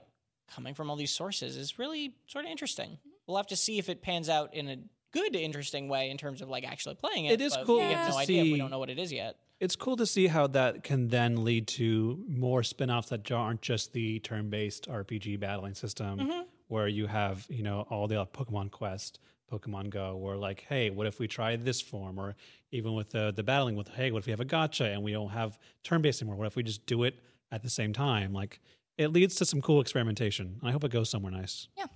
[0.49, 2.91] coming from all these sources is really sort of interesting.
[2.91, 3.09] Mm-hmm.
[3.27, 4.77] We'll have to see if it pans out in a
[5.13, 7.33] good, interesting way in terms of like actually playing it.
[7.35, 8.99] It is but cool We have to no idea if we don't know what it
[8.99, 9.37] is yet.
[9.63, 13.93] It's cool to see how that can then lead to more spin-offs that aren't just
[13.93, 16.41] the turn-based RPG battling system Mm-hmm.
[16.67, 21.07] where you have, you know, all the Pokemon Quest, Pokemon Go, where like, hey, what
[21.07, 22.19] if we try this form?
[22.19, 22.35] Or
[22.73, 25.13] even with the the battling with, hey, what if we have a gacha and we
[25.13, 26.39] don't have turn-based anymore?
[26.39, 27.15] What if we just do it
[27.53, 28.33] at the same time?
[28.33, 28.59] Like
[28.99, 30.59] it leads to some cool experimentation.
[30.65, 31.69] I hope it goes somewhere nice.
[31.79, 31.87] Yeah.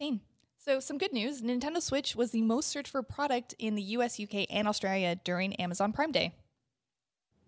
[0.00, 0.22] Same.
[0.56, 4.18] So, some good news Nintendo Switch was the most searched for product in the US,
[4.18, 6.32] UK, and Australia during Amazon Prime Day.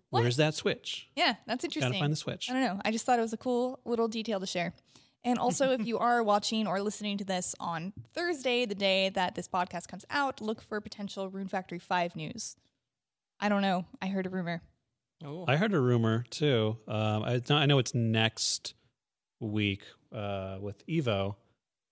[0.09, 0.21] What?
[0.21, 1.09] Where's that switch?
[1.15, 1.91] Yeah, that's interesting.
[1.91, 2.49] Gotta find the switch.
[2.49, 2.81] I don't know.
[2.85, 4.73] I just thought it was a cool little detail to share.
[5.23, 9.33] And also, if you are watching or listening to this on Thursday, the day that
[9.33, 12.55] this podcast comes out, look for potential Rune Factory 5 news.
[13.39, 13.85] I don't know.
[14.03, 14.61] I heard a rumor.
[15.25, 15.45] Oh.
[15.47, 16.77] I heard a rumor too.
[16.87, 18.75] Um, I, I know it's next
[19.39, 19.81] week
[20.13, 21.35] uh, with Evo.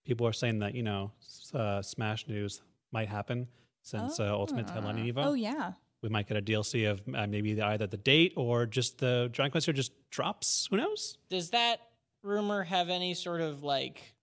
[0.06, 1.12] People are saying that you know
[1.54, 2.62] uh, Smash News
[2.92, 3.48] might happen
[3.82, 5.26] since uh, Ultimate headlining Evo.
[5.26, 5.74] Oh, yeah.
[6.04, 9.30] We might get a DLC of uh, maybe the, either the date or just the
[9.32, 10.68] Dragon Quest Hero just drops.
[10.70, 11.18] Who knows?
[11.30, 11.80] Does that
[12.22, 14.14] rumor have any sort of like?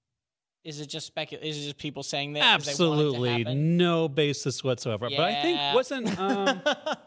[0.62, 1.40] Is it just specul?
[1.42, 2.42] Is it just people saying that?
[2.62, 5.08] 'cause they want it to Absolutely no basis whatsoever.
[5.08, 6.60] But I think wasn't um,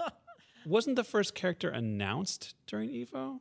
[0.65, 3.39] wasn't the first character announced during Evo?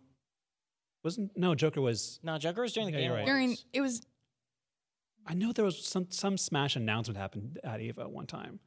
[1.03, 3.13] Wasn't no Joker was no, Joker was during the Yeah, game.
[3.13, 3.27] right.
[3.27, 4.03] During, it was,
[5.27, 8.61] I know there was some some Smash announcement happened at Evo one time.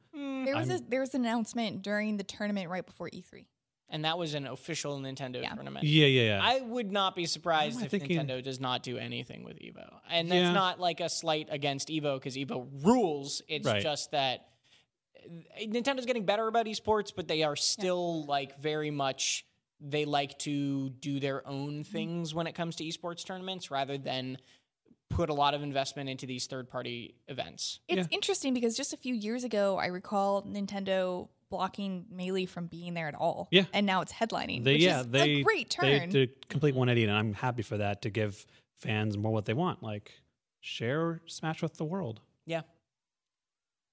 [0.46, 3.44] There was, a, there was an announcement during the tournament right before E E3.
[3.88, 5.54] and that was an official Nintendo Yeah.
[5.54, 5.84] tournament.
[5.86, 6.40] Yeah, yeah, yeah.
[6.42, 10.00] I would not be surprised if thinking- Nintendo does not do anything with Evo.
[10.10, 10.52] And that's Yeah.
[10.52, 13.42] not like a slight against Evo because Evo rules.
[13.48, 13.82] It's Right.
[13.82, 14.48] just that
[15.24, 19.44] uh, Nintendo's getting better about esports, but they are still like very much
[19.80, 24.38] they like to do their own things when it comes to esports tournaments rather than
[25.16, 27.80] put a lot of investment into these third party events.
[27.88, 32.92] It's interesting because just a few years ago, I recall Nintendo blocking Melee from being
[32.92, 33.48] there at all.
[33.50, 33.64] Yeah.
[33.72, 34.62] And now it's headlining.
[34.64, 36.10] they which yeah is they a great they turn.
[36.10, 38.44] did a complete 180, and I'm happy for that to give
[38.78, 40.12] fans more what they want, like
[40.60, 42.20] share Smash with the world.
[42.44, 42.62] Yeah.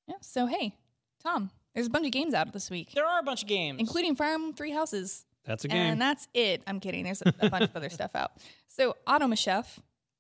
[0.08, 0.16] Yeah.
[0.22, 0.76] So hey,
[1.24, 3.80] Tom, there's a bunch of games out this week, There are a bunch of games.
[3.80, 5.26] including Farm Three Houses.
[5.46, 5.78] That's a game.
[5.78, 6.62] And that's it.
[6.68, 7.04] I'm kidding.
[7.04, 8.32] There's a, a bunch of other stuff out.
[8.68, 9.66] So Automachef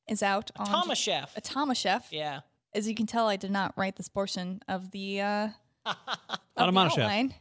[0.07, 1.33] is out on Thomas Chef.
[1.35, 2.03] Automachef.
[2.11, 2.41] Yeah.
[2.73, 5.47] As you can tell, I did not write this portion of the uh
[5.85, 5.95] of
[6.55, 6.99] the Automata Chef.
[6.99, 7.33] outline.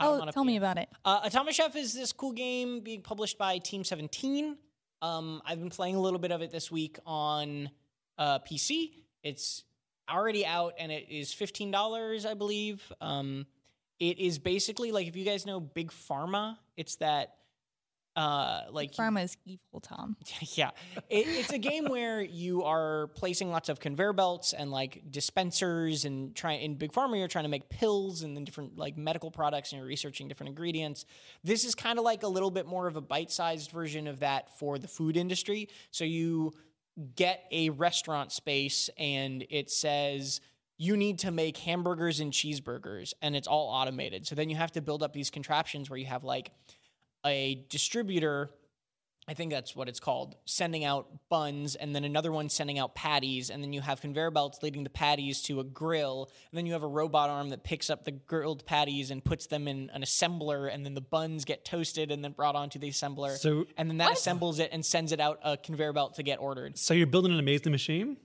[0.00, 0.62] Tell, Automata tell me Chef.
[0.62, 0.88] about it.
[1.04, 4.56] Uh, Automachef is this cool game being published by Team 17.
[5.02, 7.70] Um, I've been playing a little bit of it this week on
[8.16, 8.90] uh, PC.
[9.22, 9.64] It's
[10.10, 12.80] already out and it is $15, I believe.
[13.00, 13.46] Um,
[14.00, 17.34] it is basically like if you guys know Big Pharma, it's that
[18.16, 20.16] uh, like Pharma is evil, Tom.
[20.54, 20.70] yeah,
[21.08, 26.04] it, it's a game where you are placing lots of conveyor belts and like dispensers,
[26.04, 29.30] and try in Big Pharma you're trying to make pills and then different like medical
[29.30, 31.04] products, and you're researching different ingredients.
[31.44, 34.58] This is kind of like a little bit more of a bite-sized version of that
[34.58, 35.68] for the food industry.
[35.90, 36.54] So you
[37.14, 40.40] get a restaurant space, and it says
[40.76, 44.26] you need to make hamburgers and cheeseburgers, and it's all automated.
[44.26, 46.52] So then you have to build up these contraptions where you have like
[47.24, 48.50] a distributor
[49.30, 52.94] I think that's what it's called, sending out buns, and then another one sending out
[52.94, 56.64] patties, and then you have conveyor belts leading the patties to a grill, and then
[56.64, 59.90] you have a robot arm that picks up the grilled patties and puts them in
[59.92, 63.66] an assembler, and then the buns get toasted and then brought onto the assembler, So-
[63.76, 66.78] and then that assembles it and sends it out a conveyor belt to get ordered.
[66.78, 68.16] so you're building an amazing machine.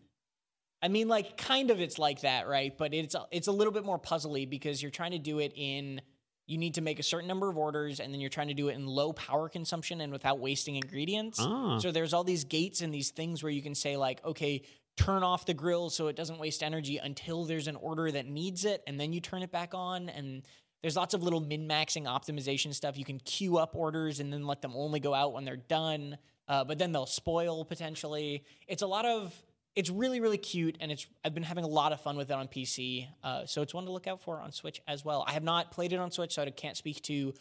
[0.81, 2.77] I mean, like, kind of it's like that, right?
[2.77, 6.01] But it's it's a little bit more puzzly because you're trying to do it in.
[6.45, 8.67] You need to make a certain number of orders, and then you're trying to do
[8.67, 11.39] it in low power consumption and without wasting ingredients.
[11.41, 11.77] Ah.
[11.79, 14.63] So there's all these gates and these things where you can say like, okay,
[14.97, 18.65] turn off the grill so it doesn't waste energy until there's an order that needs
[18.65, 20.09] it, and then you turn it back on.
[20.09, 20.43] And
[20.81, 22.97] there's lots of little min maxing optimization stuff.
[22.97, 26.17] You can queue up orders and then let them only go out when they're done,
[26.49, 28.43] uh, but then they'll spoil potentially.
[28.67, 29.33] It's a lot of
[29.75, 32.33] it's really really cute and it's i've been having a lot of fun with it
[32.33, 35.31] on pc uh, so it's one to look out for on switch as well i
[35.33, 37.33] have not played it on switch so i can't speak to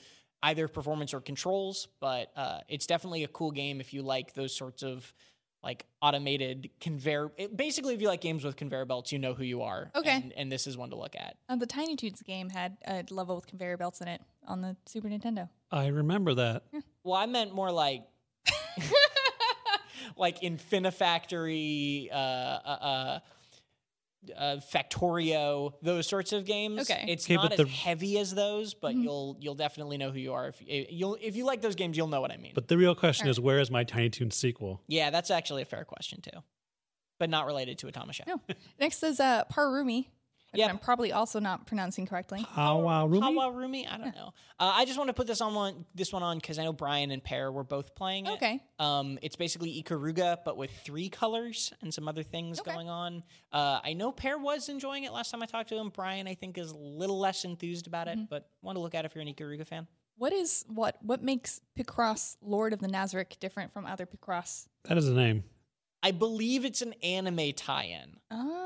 [0.42, 4.54] either performance or controls but uh, it's definitely a cool game if you like those
[4.56, 5.12] sorts of
[5.62, 9.44] like automated conveyor it, basically if you like games with conveyor belts you know who
[9.44, 10.10] you are Okay.
[10.16, 13.04] and, and this is one to look at Uh, the Tiny Toons game had a
[13.10, 15.48] level with conveyor belts in it on the Super Nintendo.
[15.70, 16.64] I remember that.
[17.04, 18.02] well i meant more like
[20.16, 22.18] like Infinifactory, uh, uh,
[22.80, 23.18] uh,
[24.38, 26.82] uh, Factorio, those sorts of games.
[26.90, 27.06] Okay.
[27.08, 30.32] it's Okay, not as the- heavy as those, but you'll you'll definitely know who you
[30.32, 30.48] are.
[30.48, 32.52] If you'll if you like those games, you'll know what I mean.
[32.54, 34.80] But the real question is, where is my Tiny Toon sequel?
[34.86, 36.38] yeah, that's actually a fair question too,
[37.18, 38.26] but not related to Automachef.
[38.28, 38.40] No.
[38.78, 40.06] Next is uh, Parumi.
[40.52, 40.68] Which Yeah.
[40.68, 42.42] I'm probably also not pronouncing correctly.
[42.42, 43.20] Hawa Rumi?
[43.20, 43.86] Hawa Rumi?
[43.86, 44.34] I don't know.
[44.60, 46.74] Uh, I just want to put this on one, this one on because I know
[46.74, 48.32] Brian and Peer were both playing it.
[48.32, 48.60] Okay.
[48.78, 52.70] Um, it's basically Ikaruga, but with three colors and some other things Okay.
[52.72, 53.22] going on.
[53.50, 55.88] Uh, I know Peer was enjoying it last time I talked to him.
[55.88, 59.04] Brian, I think, is a little less enthused about it, but want to look at
[59.04, 59.86] it if you're an Ikaruga fan.
[60.18, 64.68] What is what what makes Picross Lord of the Nazarick different from other Picross?
[64.84, 65.44] That is the name.
[66.02, 68.16] I believe it's an anime tie-in.
[68.30, 68.58] Oh.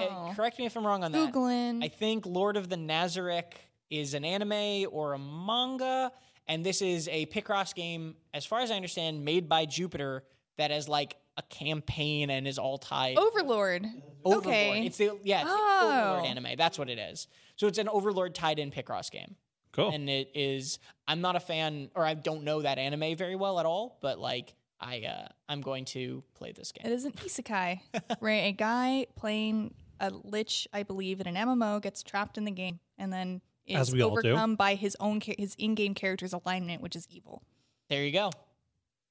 [0.00, 1.32] Uh, correct me if I'm wrong on that.
[1.32, 1.84] Googling.
[1.84, 3.52] I think Lord of the Nazarick
[3.90, 6.10] is an anime or a manga,
[6.46, 10.24] and this is a Picross game, as far as I understand, made by Jupiter
[10.56, 13.16] that has like a campaign and is all tied.
[13.16, 13.86] Overlord.
[14.24, 14.46] Overlord.
[14.46, 14.84] Okay.
[14.86, 15.88] It's the yeah, it's Oh.
[15.88, 16.56] the Overlord anime.
[16.56, 17.28] That's what it is.
[17.56, 19.36] So it's an Overlord tied in Picross game.
[19.72, 19.90] Cool.
[19.90, 23.60] And it is I'm not a fan or I don't know that anime very well
[23.60, 26.86] at all, but like I uh I'm going to play this game.
[26.86, 27.80] It is an isekai
[28.20, 32.50] where a guy playing a lich, I believe, in an MMO gets trapped in the
[32.52, 34.30] game and then is As we all do.
[34.30, 37.42] overcome by his own cha- his in-game character's alignment, which is evil.
[37.88, 38.30] There you go.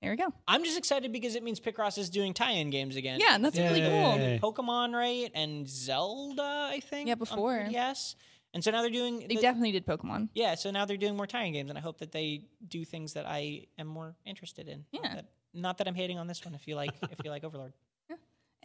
[0.01, 0.31] There we go.
[0.47, 3.19] I'm just excited because it means Picross is doing tie-in games again.
[3.19, 4.15] Yeah, and that's really cool.
[4.17, 4.39] Yay.
[4.41, 5.29] Pokemon, right?
[5.35, 7.07] And Zelda, I think.
[7.09, 7.65] Yeah, before.
[7.69, 8.15] Yes.
[8.53, 10.29] And so now they're doing They the- definitely did Pokemon.
[10.33, 13.13] Yeah, so now they're doing more tie-in games, and I hope that they do things
[13.13, 14.85] that I am more interested in.
[14.91, 15.15] Yeah.
[15.15, 15.25] that,
[15.57, 16.53] not that I'm hating on this one.
[16.55, 17.73] If you like, if you like Overlord.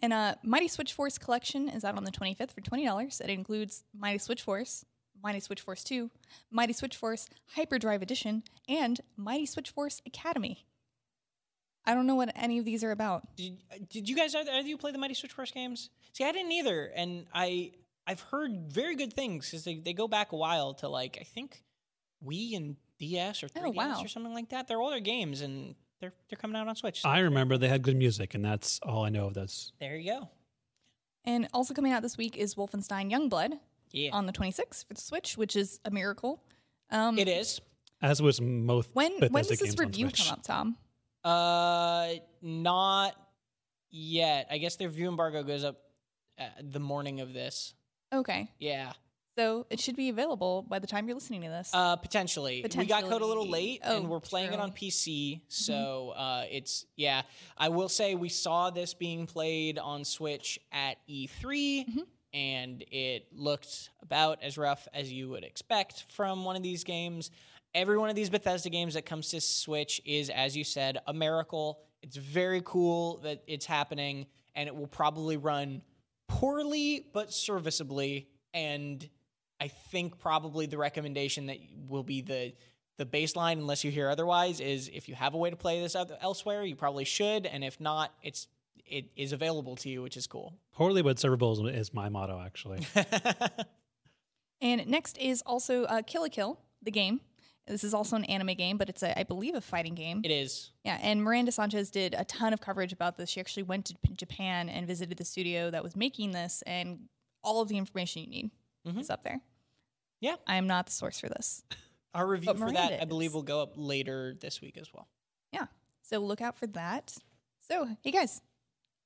[0.04, 3.20] And uh, Mighty Switch Force collection is out on the 25th for $20.
[3.20, 4.84] It includes Mighty Switch Force,
[5.22, 6.10] Mighty Switch Force 2,
[6.50, 10.66] Mighty Switch Force Hyperdrive Edition, and Mighty Switch Force Academy.
[11.84, 13.28] I don't know what any of these are about.
[13.36, 15.90] Did, did you guys either, either you play the Mighty Switch Force games?
[16.14, 17.70] See, I didn't either, and I
[18.04, 21.24] I've heard very good things because they, they go back a while to like I
[21.24, 21.62] think
[22.26, 24.00] Wii and DS or 3DS Oh, wow.
[24.02, 24.66] or something like that.
[24.66, 27.00] They're older games, and they're they're coming out on Switch.
[27.04, 29.72] I remember they had good music, and that's all I know of those.
[29.80, 30.28] there you go.
[31.24, 33.52] And also coming out this week is Wolfenstein Youngblood
[33.92, 36.42] Yeah, on the 26th for the Switch, which is a miracle.
[36.90, 37.60] Um, it is.
[38.02, 40.76] As was most When Bethesda when does this review come up, Tom?
[41.22, 43.14] Uh, not
[43.90, 44.48] yet.
[44.50, 45.76] I guess their view embargo goes up
[46.40, 47.74] uh, the morning of this.
[48.12, 48.92] Okay, Yeah,
[49.36, 51.70] so it should be available by the time you're listening to this.
[51.72, 52.64] uh, potentially.
[52.76, 53.50] We got code a little Potentially.
[53.50, 55.40] late, and Oh, we're playing it on PC.
[55.48, 57.22] So uh, it's yeah.
[57.56, 61.86] I will say we saw this being played on Switch at E3.
[62.34, 67.30] And it looked about as rough as you would expect from one of these games.
[67.74, 71.12] Every one of these Bethesda games that comes to Switch is, as you said, a
[71.12, 71.80] miracle.
[72.02, 74.24] It's very cool that it's happening,
[74.54, 75.82] and it will probably run
[76.26, 78.28] poorly but serviceably.
[78.54, 79.06] And
[79.64, 81.58] I think probably the recommendation that
[81.88, 82.52] will be the
[82.98, 85.94] the baseline, unless you hear otherwise, is if you have a way to play this
[85.94, 88.48] other, elsewhere, you probably should, and if not, it's
[88.86, 90.52] it is available to you, which is cool.
[90.72, 92.80] Poorly but servable is- is my motto, actually.
[94.60, 97.20] And next is also uh, Kill la Kill, the game.
[97.66, 100.20] This is also an anime game, but it's a, I believe, a fighting game.
[100.24, 100.70] It is.
[100.84, 103.28] Yeah, and Miranda Sanchez did a ton of coverage about this.
[103.30, 107.08] She actually went to Japan and visited the studio that was making this, and
[107.42, 108.50] all of the information you need
[108.86, 109.00] Mhm.
[109.00, 109.40] is up there.
[110.22, 110.36] Yeah.
[110.46, 111.62] I am not the source for this.
[112.14, 113.34] Our review But for Miranda that, I believe, is.
[113.34, 115.08] will go up later this week as well.
[115.50, 115.66] Yeah,
[116.02, 117.14] so look out for that.
[117.66, 118.42] So, hey guys,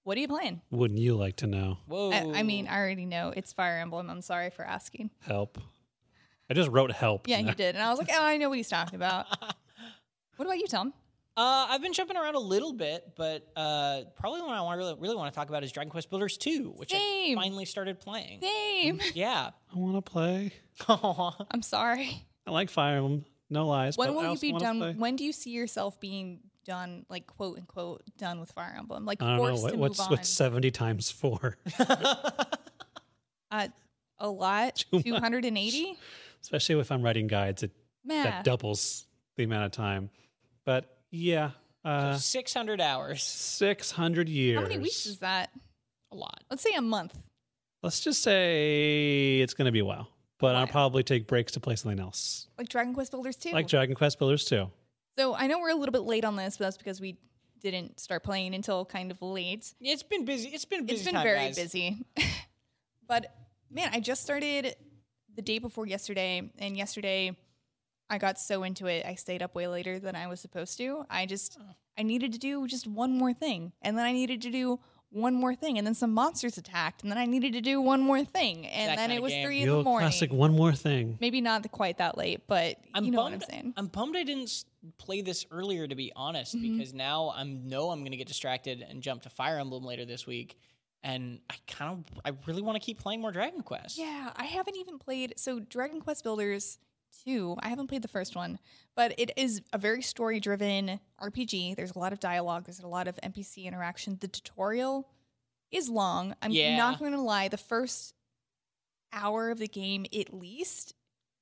[0.02, 0.60] what are you playing?
[0.70, 1.78] Wouldn't you like to know?
[1.86, 2.10] Whoa!
[2.10, 4.10] I, I mean, I already know it's Fire Emblem.
[4.10, 5.10] I'm sorry for asking.
[5.20, 5.58] Help.
[6.50, 7.28] I just wrote help.
[7.28, 9.26] Yeah, you did, and I was like, oh, I know what he's talking about.
[10.36, 10.92] what about you, Tom?
[11.36, 14.94] Uh, I've been jumping around a little bit, but uh, probably one I want really,
[14.98, 18.40] really want to talk about is Dragon Quest Builders 2, which I finally started playing.
[18.40, 19.00] Same.
[19.14, 19.50] Yeah.
[19.74, 20.52] I want to play.
[20.88, 22.26] I'm sorry.
[22.46, 23.24] I like Fire Emblem.
[23.50, 23.98] No lies.
[23.98, 24.78] When but I will you be done?
[24.78, 24.94] play.
[24.94, 29.04] When do you see yourself being done, like quote unquote, done with Fire Emblem?
[29.04, 29.60] Like I don't know.
[29.60, 30.10] What, to what's move on?
[30.12, 31.58] what's 70 times 4?
[33.50, 33.68] uh,
[34.18, 34.76] a lot.
[34.76, 35.04] Too much.
[35.04, 35.96] Two hundred and eighty.
[36.40, 37.72] Especially if I'm writing guides, it,
[38.06, 39.06] that doubles
[39.36, 40.10] the amount of time.
[40.64, 41.50] But yeah,
[41.84, 43.22] uh, 600 hours.
[43.22, 44.56] 600 years.
[44.56, 45.50] How many weeks is that?
[46.12, 46.42] A lot.
[46.50, 47.18] Let's say a month.
[47.82, 50.08] Let's just say it's going to be a while.
[50.38, 52.48] But I'll probably take breaks to play something else.
[52.58, 53.52] Like Dragon Quest Builders 2.
[53.52, 54.70] Like Dragon Quest Builders 2.
[55.18, 57.16] so I know we're a little bit late on this, but that's because we
[57.60, 59.72] didn't start playing until kind of late.
[59.80, 60.50] It's been busy.
[60.50, 61.56] It's been busy it's been time, very guys.
[61.56, 62.04] busy.
[63.08, 63.34] but
[63.70, 64.76] man, I just started
[65.34, 67.36] the day before yesterday, and yesterday
[68.08, 71.04] I got so into it, I stayed up way later than I was supposed to.
[71.10, 71.58] I just
[71.98, 74.78] I needed to do just one more thing, and then I needed to do
[75.10, 78.00] one more thing, and then some monsters attacked, and then I needed to do one
[78.02, 79.46] more thing, and that then it was game.
[79.46, 80.08] three The in the old morning.
[80.08, 81.16] classic one more thing.
[81.20, 83.74] Maybe not quite that late, but I'm you know bummed, what I'm saying.
[83.76, 84.64] I'm bummed I didn't
[84.98, 86.76] play this earlier, to be honest, Mm-hmm.
[86.78, 90.04] because now I know I'm going to get distracted and jump to Fire Emblem later
[90.04, 90.56] this week.
[91.02, 93.96] And I kind of, I really want to keep playing more Dragon Quest.
[93.96, 96.78] Yeah, I haven't even played so Dragon Quest Builders
[97.24, 97.56] 2.
[97.60, 98.58] I haven't played the first one,
[98.94, 101.76] but it is a very story-driven RPG.
[101.76, 104.16] There's a lot of dialogue, there's a lot of NPC interaction.
[104.20, 105.08] The tutorial
[105.70, 106.34] is long.
[106.42, 106.76] I'm Yeah.
[106.76, 108.14] not going to lie, the first
[109.12, 110.94] hour of the game at least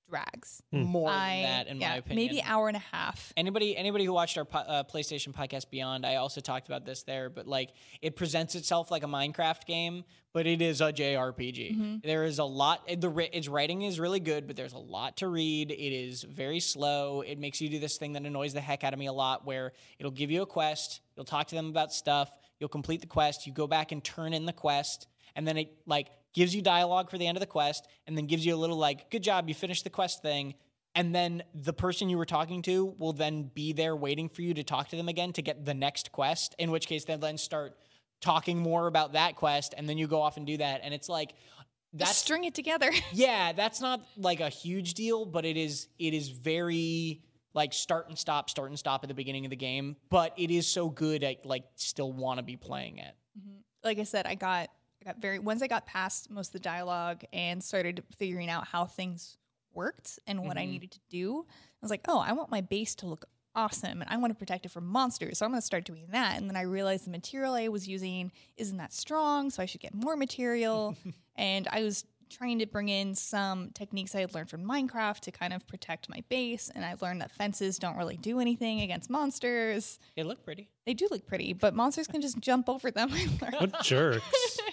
[0.09, 0.63] drags.
[0.73, 2.27] More I, than that, in yeah, my opinion.
[2.27, 3.33] maybe hour and a half.
[3.37, 7.05] Anybody, anybody who watched our po- uh, PlayStation podcast Beyond, I also talked about this
[7.05, 7.31] there.
[7.31, 7.71] But like,
[8.03, 11.73] it presents itself like a Minecraft game, but it is a JRPG.
[11.73, 11.97] Mm-hmm.
[12.03, 12.87] There is a lot.
[12.89, 15.71] The its writing is really good, but there's a lot to read.
[15.71, 17.21] It is very slow.
[17.23, 19.47] It makes you do this thing that annoys the heck out of me a lot,
[19.47, 23.03] where it'll give you a quest, you'll talk to them about stuff, you'll you'll complete
[23.03, 26.55] the quest, you go back and turn in the quest, and then it like gives
[26.55, 29.11] you dialogue for the end of the quest, and then gives you a little like,
[29.11, 30.55] good job, you finished the quest thing.
[30.97, 34.55] And then the person you were talking to will then be there waiting for you
[34.55, 37.39] to talk to them again to get the next quest, in which case they'll then
[37.39, 37.77] start
[38.21, 40.81] talking more about that quest, and then you go off and do that.
[40.85, 42.91] And it's like, Just that's string it together.
[43.13, 47.23] yeah, that's not like a huge deal, but it is it is very
[47.55, 49.97] like start and stop, start and stop at the beginning of the game.
[50.11, 53.15] But it is so good I like still want to be playing it.
[53.39, 53.59] Mm-hmm.
[53.83, 54.71] like I said, I got
[55.05, 58.85] got very once I got past most of the dialogue and started figuring out how
[58.87, 59.37] things
[59.73, 60.71] worked and what I Mhm.
[60.71, 61.45] needed to do.
[61.49, 63.25] I was like, oh, I want my base to look
[63.57, 65.39] awesome and I want to protect it from monsters.
[65.39, 66.37] So I'm going to start doing that.
[66.39, 69.81] And then I realized the material I was using isn't that strong, so I should
[69.81, 70.97] get more material.
[71.37, 75.31] and I was trying to bring in some techniques I had learned from Minecraft to
[75.31, 76.69] kind of protect my base.
[76.75, 79.99] And I learned that fences don't really do anything against monsters.
[80.17, 80.69] They look pretty.
[80.87, 83.11] They do look pretty, but monsters can just jump over them.
[83.41, 84.59] What jerks.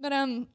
[0.00, 0.48] But um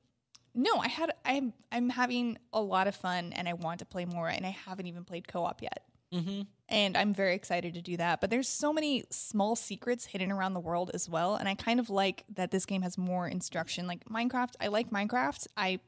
[0.56, 4.06] no, I had I'm I'm having a lot of fun and I want to play
[4.06, 5.84] more and I haven't even played co-op yet.
[6.14, 6.42] Mm-hmm.
[6.70, 8.22] And I'm very excited to do that.
[8.22, 11.36] But there's so many small secrets hidden around the world as well.
[11.36, 13.88] And I kind of like that this game has more instruction.
[13.88, 15.48] Like Minecraft, I like Minecraft.
[15.58, 15.80] I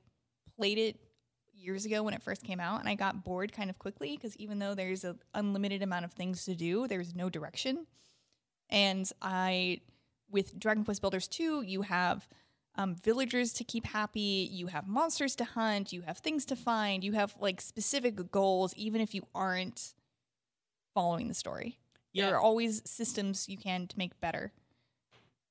[0.58, 1.00] played it
[1.54, 4.36] years ago when it first came out and I got bored kind of quickly because
[4.38, 7.86] even though there's an unlimited amount of things to do, there's no direction.
[8.70, 9.82] And I,
[10.30, 12.28] with Dragon Quest Builders 2, you have
[12.78, 17.04] um, villagers to keep happy, you have monsters to hunt, you have things to find,
[17.04, 19.94] you have like specific goals, even if you aren't
[20.94, 21.80] following the story.
[22.14, 22.28] Yeah.
[22.28, 24.54] There are always systems you can to make better,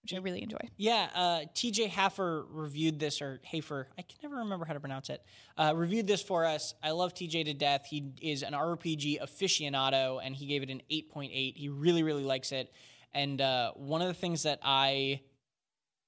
[0.03, 0.69] which I really enjoy.
[0.77, 5.11] Yeah, uh, TJ Haffer reviewed this, or Hafer, I can never remember how to pronounce
[5.11, 5.23] it.
[5.59, 6.75] Uh, reviewed this for us.
[6.83, 7.87] I love TJ to death.
[7.87, 11.57] He is an RPG aficionado, and he gave it an 8.8.
[11.57, 12.73] He really, really likes it.
[13.13, 15.21] And uh, one of the things that I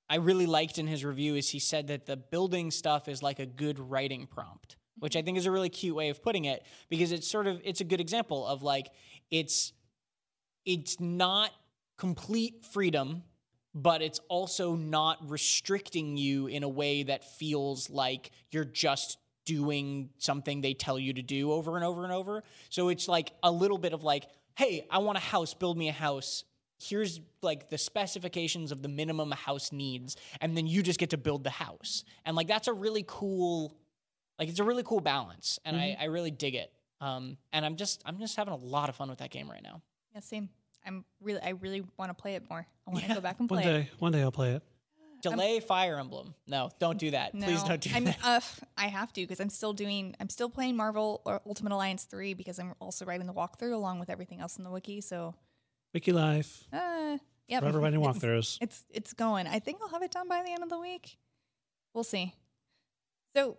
[0.09, 3.39] I really liked in his review is he said that the building stuff is like
[3.39, 5.27] a good writing prompt, which I mm-hmm.
[5.27, 7.85] think is a really cute way of putting it because it's sort of it's a
[7.85, 8.89] good example of like
[9.31, 9.73] it's
[10.65, 11.51] it's not
[11.97, 13.23] complete freedom
[13.77, 20.09] but it's also not restricting you in a way that feels like you're just doing
[20.17, 22.43] something they tell you to do over and over and over.
[22.71, 24.25] So it's like a little bit of like,
[24.57, 26.45] hey, I want a house, build me a house.
[26.79, 31.11] Here's like the specifications of the minimum a house needs, and then you just get
[31.11, 32.05] to build the house.
[32.25, 33.75] And like that's a really cool,
[34.39, 36.71] like it's a really cool balance, and I, I really dig it.
[37.01, 39.63] Um, and I'm just I'm just having a lot of fun with that game right
[39.63, 39.81] now.
[40.15, 40.49] Yeah, same.
[40.87, 42.65] I'm really, I really want to play it more.
[42.87, 43.15] I want to Yeah.
[43.17, 43.83] go back and One play it.
[43.85, 44.63] day, one day I'll play it.
[45.23, 46.35] Delay Fire Emblem.
[46.47, 47.33] No, don't do that.
[47.33, 48.19] Please don't do I'm, that.
[48.23, 48.41] uh,
[48.77, 50.15] I have to because I'm still doing.
[50.21, 53.99] I'm still playing Marvel or Ultimate Alliance three because I'm also writing the walkthrough along
[53.99, 55.01] with everything else in the wiki.
[55.01, 55.35] So,
[55.97, 56.69] Wiki Life.
[56.75, 57.17] uh,
[57.49, 58.59] yeah, Forever writing walkthroughs.
[58.61, 59.47] It's it's going.
[59.47, 61.17] I think I'll have it done by the end of the week.
[61.95, 62.35] We'll see.
[63.35, 63.57] So,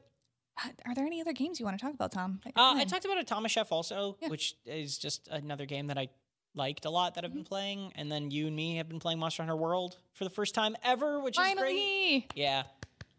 [0.64, 2.40] uh, are there any other games you want to talk about, Tom?
[2.44, 4.28] that Uh, I talked about Automachef also, Yeah.
[4.30, 6.10] which is just another game that I
[6.54, 7.48] liked a lot that I've been Mm-hmm.
[7.48, 7.92] playing.
[7.96, 10.76] And then you and me have been playing Monster Hunter World for the first time
[10.84, 12.26] ever, which is great.
[12.36, 12.64] Yeah.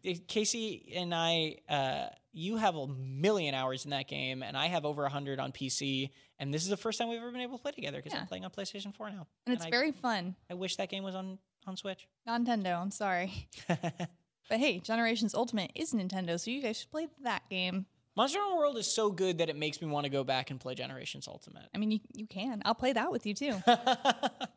[0.07, 4.67] Uh, Casey and I, uh, you have a million hours in that game, and I
[4.67, 6.11] have over 100 on PC.
[6.39, 8.21] And this is the first time we've ever been able to play together because Yeah.
[8.21, 9.27] I'm playing on PlayStation 4 now.
[9.45, 10.35] and it's I, very fun.
[10.49, 11.37] I wish that game was on,
[11.67, 12.07] on Switch.
[12.27, 12.81] Nintendo.
[12.81, 17.85] I'm sorry, but hey, Generations Ultimate is Nintendo, so you guys should play that game.
[18.15, 20.59] Monster Hunter World is so good that it makes me want to go back and
[20.59, 21.65] play Generations Ultimate.
[21.73, 22.61] I mean, you you can.
[22.65, 23.53] I'll play that with you too.
[23.65, 24.51] Got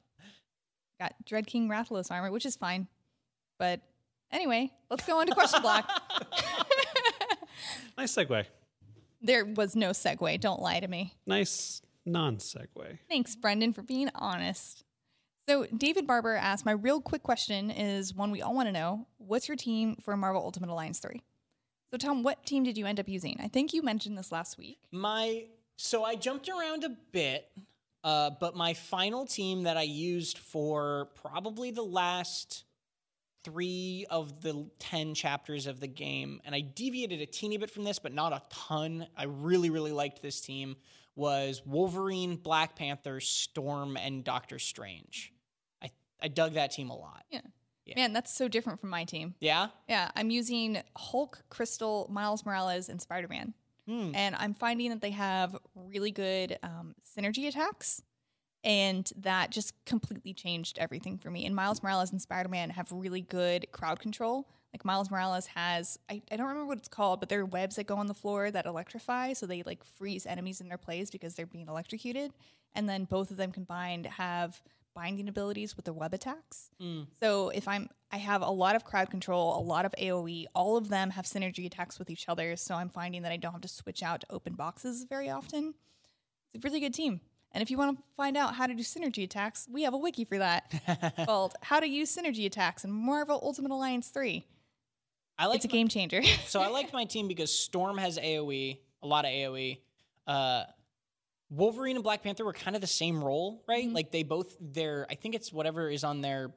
[1.25, 2.87] Dread King Rathalos armor, which is fine.
[3.59, 3.81] But
[4.31, 5.89] anyway, let's go on to question block.
[7.99, 8.47] Nice segue.
[9.23, 10.41] There was no segue.
[10.41, 11.15] Don't lie to me.
[11.27, 12.99] Nice non segue.
[13.09, 14.85] Thanks, Brendan, for being honest.
[15.49, 19.07] So, David Barber asked My real quick question is one we all want to know
[19.19, 21.21] What's your team for Marvel Ultimate Alliance 3?
[21.91, 23.39] So, Tom, what team did you end up using?
[23.43, 24.79] I think you mentioned this last week.
[24.91, 25.45] My
[25.77, 27.51] so I jumped around a bit,
[28.05, 32.65] uh, but my final team that I used for probably the last
[33.45, 37.85] three of the ten chapters of the game, and I deviated a teeny bit from
[37.85, 39.07] this, but not a ton.
[39.17, 40.77] I really, really liked this team.
[41.15, 45.33] Was Wolverine, Black Panther, Storm, and Doctor Strange.
[45.83, 45.91] I
[46.21, 47.25] I dug that team a lot.
[47.31, 47.43] Yeah.
[47.85, 47.97] Yeah.
[47.97, 49.35] Man, that's so different from my team.
[49.41, 49.69] Yeah.
[49.89, 53.55] Yeah, I'm using Hulk, Crystal, Miles Morales, and Spider Man.
[53.89, 54.13] Hmm.
[54.15, 58.01] And I'm finding that they have really good um, synergy attacks.
[58.65, 61.47] And that just completely changed everything for me.
[61.47, 64.49] And Miles Morales and Spider Man have really good crowd control.
[64.73, 67.77] Like Miles Morales has, I, I don't remember what it's called, but there are webs
[67.77, 69.33] that go on the floor that electrify.
[69.33, 72.33] So they like freeze enemies in their place because they're being electrocuted.
[72.75, 74.63] And then both of them combined have
[74.95, 76.71] binding abilities with the web attacks.
[76.81, 77.07] Mm.
[77.21, 80.47] So if I'm, I have a lot of crowd control, a lot of AOE.
[80.55, 82.57] All of them have synergy attacks with each other.
[82.57, 85.75] So I'm finding that I don't have to switch out to open boxes very often.
[86.55, 87.21] It's a really good team.
[87.55, 89.99] And if you want to find out how to do synergy attacks, we have a
[89.99, 90.73] wiki for that
[91.27, 94.47] called "How to Use Synergy Attacks" in Marvel Ultimate Alliance Three.
[95.39, 96.23] I like It's a my- game changer.
[96.47, 99.79] so I like my team because Storm has AoE, a lot of AoE.
[100.27, 100.65] Uh,
[101.51, 103.87] Wolverine and Black Panther were kind of the same role, right?
[103.87, 103.95] Mhm.
[103.95, 106.55] Like they both their I think it's whatever is on their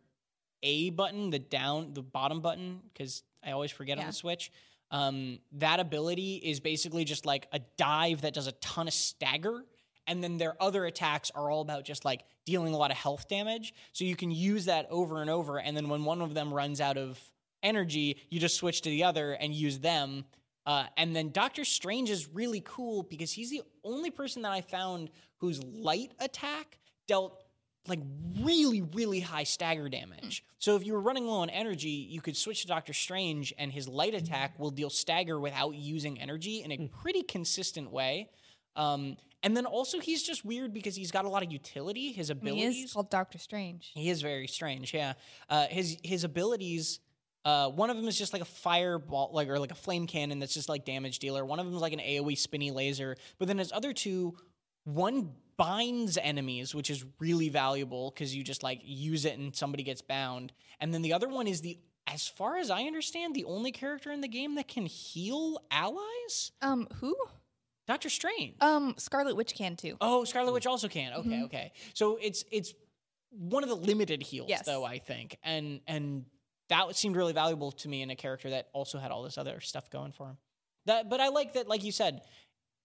[0.64, 4.52] A button, the down the bottom button, because I always forget on the Switch.
[4.91, 9.66] Um, that ability is basically just like a dive that does a ton of stagger.
[10.08, 13.28] And then their other attacks are all about just like dealing a lot of health
[13.28, 13.74] damage.
[13.93, 15.60] So you can use that over and over.
[15.60, 17.20] And then when one of them runs out of
[17.64, 20.26] energy, you just switch to the other and use them.
[20.66, 24.62] Uh, and then Doctor Strange is really cool because he's the only person that I
[24.62, 27.41] found whose light attack dealt
[27.88, 27.99] like
[28.41, 30.43] really, really high stagger damage.
[30.58, 33.72] So if you were running low on energy, you could switch to Doctor Strange, and
[33.72, 38.30] his light attack will deal stagger without using energy in a pretty consistent way.
[38.76, 42.12] Um, and then also, he's just weird because he's got a lot of utility.
[42.12, 42.86] His abilities—he abilities.
[42.86, 43.91] is called Doctor Strange.
[43.93, 45.14] He is very strange, yeah.
[45.48, 47.00] Uh, his his abilities.
[47.46, 50.39] Uh, one of them is just like a fireball, like or like a flame cannon
[50.39, 51.46] that's just like damage dealer.
[51.46, 53.18] One of them is like an AOE spinny laser.
[53.38, 54.36] But then his other two,
[54.84, 59.84] one binds enemies, which is really valuable because you just like use it and somebody
[59.84, 60.54] gets bound.
[60.80, 61.78] And then the other one is the,
[62.08, 66.52] as far as I understand, the only character in the game that can heal allies.
[66.64, 67.16] Um, who?
[67.88, 68.55] Doctor Strange.
[68.61, 69.97] Um, Scarlet Witch can too.
[70.01, 71.13] Oh, Scarlet Witch also can.
[71.13, 71.43] Okay, Mhm.
[71.45, 71.71] okay.
[71.93, 72.73] So it's it's
[73.31, 74.65] one of the limited heals, Yes.
[74.65, 76.25] though I think, and and
[76.69, 79.59] that seemed really valuable to me in a character that also had all this other
[79.61, 80.38] stuff going for him.
[80.86, 82.21] That, but I like that, like you said,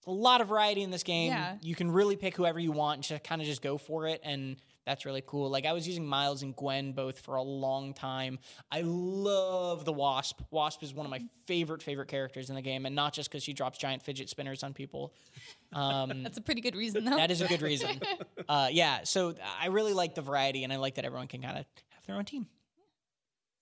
[0.07, 1.29] a lot of variety in this game.
[1.29, 1.57] Yeah.
[1.63, 4.21] You can really pick whoever you want and just kind of just go for it,
[4.25, 4.57] and
[4.87, 5.51] that's really cool.
[5.51, 8.39] Like I was using Miles and Gwen both for a long time.
[8.73, 10.41] I love the Wasp.
[10.51, 13.43] Wasp is one of my favorite favorite characters in the game, and not just because
[13.43, 15.13] she drops giant fidget spinners on people.
[15.73, 17.17] Um, That's a pretty good reason, though.
[17.17, 18.01] that is a good reason.
[18.49, 21.59] uh, yeah, so I really like the variety, and I like that everyone can kind
[21.59, 22.47] of have their own team.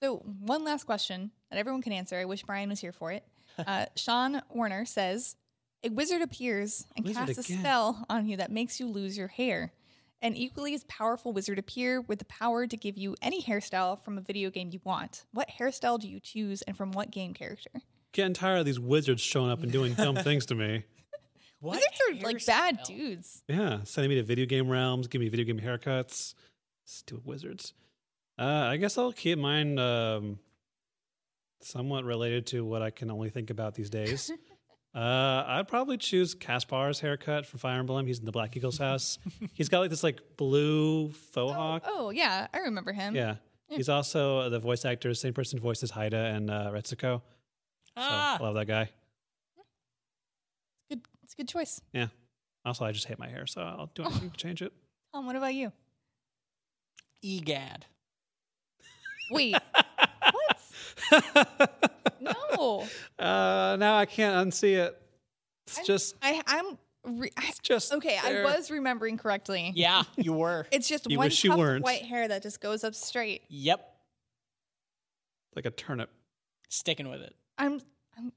[0.00, 2.16] So, one last question that everyone can answer.
[2.16, 3.24] I wish Brian was here for it.
[3.66, 5.34] Uh, Sean Warner says
[5.82, 9.26] A wizard appears and Wizard casts a spell on you that makes you lose your
[9.26, 9.72] hair.
[10.20, 14.18] An equally as powerful wizard appear with the power to give you any hairstyle from
[14.18, 15.24] a video game you want.
[15.32, 17.70] What hairstyle do you choose and from what game character?
[18.12, 20.84] Getting tired of these wizards showing up and doing dumb things to me.
[21.60, 23.42] What Wizards are like bad dudes.
[23.48, 26.34] Yeah, sending me to video game realms, give me video game haircuts.
[26.84, 27.74] Stupid wizards.
[28.38, 30.38] Uh, I guess I'll keep mine um,
[31.60, 34.30] somewhat related to what I can only think about these days.
[34.94, 38.06] uh, I'd probably choose Caspar's haircut from Fire Emblem.
[38.06, 39.18] He's in the Black Eagle's house.
[39.54, 41.82] He's got like this like blue faux hawk.
[41.86, 43.14] Oh, yeah, I remember him.
[43.14, 43.36] Yeah.
[43.68, 47.20] He's also the voice actor, same person who voices Haida and uh, Retsuko.
[47.20, 47.22] So
[47.98, 48.88] Ah, I love that guy.
[50.88, 51.80] Good, it's a good choice.
[51.92, 52.06] Yeah.
[52.64, 54.72] Also, I just hate my hair, so I'll do anything to change it.
[55.12, 55.70] Tom, what about you?
[57.22, 57.84] egad.
[59.32, 59.62] Wait, what?
[62.20, 62.86] No,
[63.18, 65.00] uh, now I can't unsee it.
[65.66, 66.78] It's I'm- just, I, I'm
[67.20, 68.18] re- it's just okay.
[68.24, 68.46] there.
[68.46, 69.72] I was remembering correctly.
[69.74, 70.66] Yeah, you were.
[70.72, 73.42] It's just You one wish you tuft of white hair that just goes up straight.
[73.48, 73.80] yep,
[75.54, 76.10] like a turnip.
[76.68, 77.34] sticking with it.
[77.56, 77.80] I'm,
[78.16, 78.32] I'm,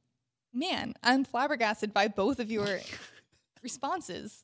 [0.53, 2.79] man, I'm flabbergasted by both of your
[3.63, 4.43] responses.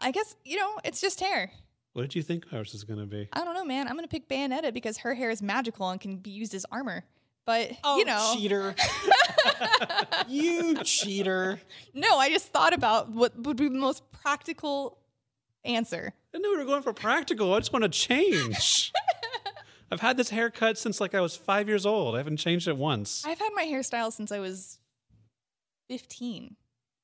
[0.00, 1.50] I guess you know it's just hair.
[1.94, 3.28] What did you think ours was going to be?
[3.32, 3.88] I don't know, man.
[3.88, 7.04] I'm gonna pick Bayonetta because her hair is magical and can be used as armor.
[7.44, 8.74] But Oh, you know, cheater!
[10.28, 11.60] you cheater!
[11.94, 14.98] no, I just thought about what would be the most practical
[15.64, 16.12] answer.
[16.14, 17.54] I didn't know we were going for practical.
[17.54, 18.92] I just want to change.
[19.90, 22.14] I've had this haircut since like I was five years old.
[22.14, 23.24] I haven't changed it once.
[23.26, 24.78] I've had my hairstyle since I was
[25.88, 26.54] 15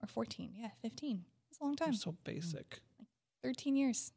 [0.02, 0.52] or 14.
[0.58, 1.24] Yeah, 15.
[1.50, 1.88] It's a long time.
[1.88, 2.80] I'm so basic.
[3.42, 4.12] 13 years.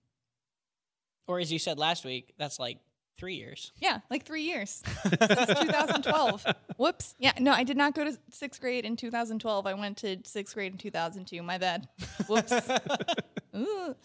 [1.27, 2.77] Or as you said last week, that's like
[3.17, 3.71] three years.
[3.79, 6.45] Yeah, like three years since 2012.
[6.77, 7.15] Whoops.
[7.19, 9.65] Yeah, no, I did not go to sixth grade in 2012.
[9.65, 11.41] I went to sixth grade in 2002.
[11.41, 11.87] My bad.
[12.27, 12.53] Whoops.
[13.55, 13.95] Ooh.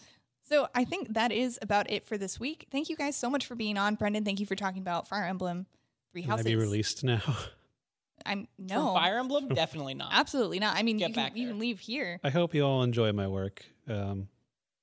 [0.45, 2.67] So I think that is about it for this week.
[2.71, 4.25] Thank you guys so much for being on, Brendan.
[4.25, 5.65] Thank you for talking about Fire Emblem
[6.11, 6.45] Three Can Houses.
[6.45, 7.21] I be released now?
[8.25, 10.09] I'm From no, Fire Emblem, definitely not.
[10.13, 10.77] absolutely not.
[10.77, 12.19] I mean, Get you can, back you can leave here.
[12.23, 13.65] I hope you all enjoy my work.
[13.87, 14.27] Um,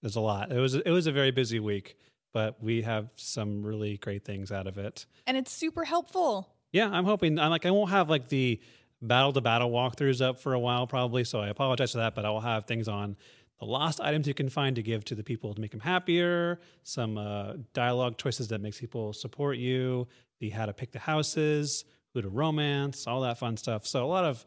[0.03, 0.51] there's a lot.
[0.53, 1.97] It was it was a very busy week,
[2.33, 5.07] but we have some really great things out of it.
[5.27, 6.49] and it's super helpful.
[6.73, 7.39] Yeah, I'm hoping.
[7.39, 8.61] I'm like I won't have like the
[9.03, 12.15] battle to battle walkthroughs up for a while probably, so I apologize for that.
[12.15, 13.17] But I will have things on
[13.59, 16.61] the lost items you can find to give to the people to make them happier,
[16.83, 20.07] some uh, dialogue choices that makes people support you,
[20.39, 21.85] the how to pick the houses,
[22.15, 23.87] who to romance, all that fun stuff.
[23.87, 24.47] So a lot of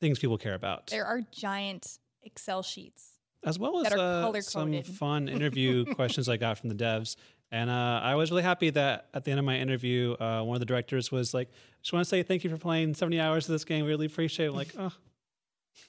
[0.00, 3.13] things people care about, There are giant Excel sheets.
[3.44, 7.16] As well as uh, some fun interview questions I got from the devs.
[7.52, 10.56] And uh, I was really happy that at the end of my interview, uh, one
[10.56, 11.50] of the directors was like,
[11.82, 13.84] "Just want to say thank you for playing 70 hours of this game.
[13.84, 14.92] We really appreciate it." I'm like, oh,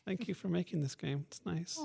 [0.05, 1.25] thank you for making this game.
[1.27, 1.79] It's nice.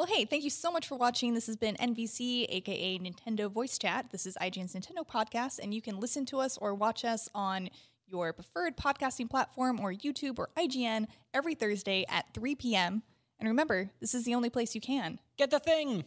[0.00, 1.34] Well, hey, thank you so much for watching.
[1.34, 4.06] This has been NVC, aka Nintendo Voice Chat.
[4.10, 7.68] This is IGN's Nintendo podcast, and you can listen to us or watch us on
[8.06, 13.02] your preferred podcasting platform or YouTube or IGN every Thursday at 3 p.m.
[13.40, 15.18] And remember, this is the only place you can.
[15.38, 16.04] Get the thing.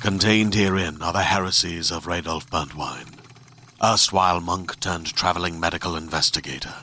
[0.00, 3.18] Contained herein are the heresies of Radolf Burntwine,
[3.82, 6.74] erstwhile monk turned traveling medical investigator.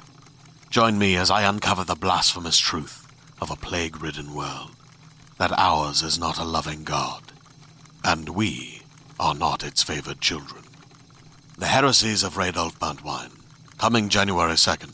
[0.70, 3.08] Join me as I uncover the blasphemous truth
[3.40, 4.72] of a plague ridden world
[5.38, 7.32] that ours is not a loving God,
[8.04, 8.82] and we
[9.20, 10.64] are not its favored children.
[11.58, 13.40] The heresies of Radolf Burntwine,
[13.78, 14.94] coming January 2nd,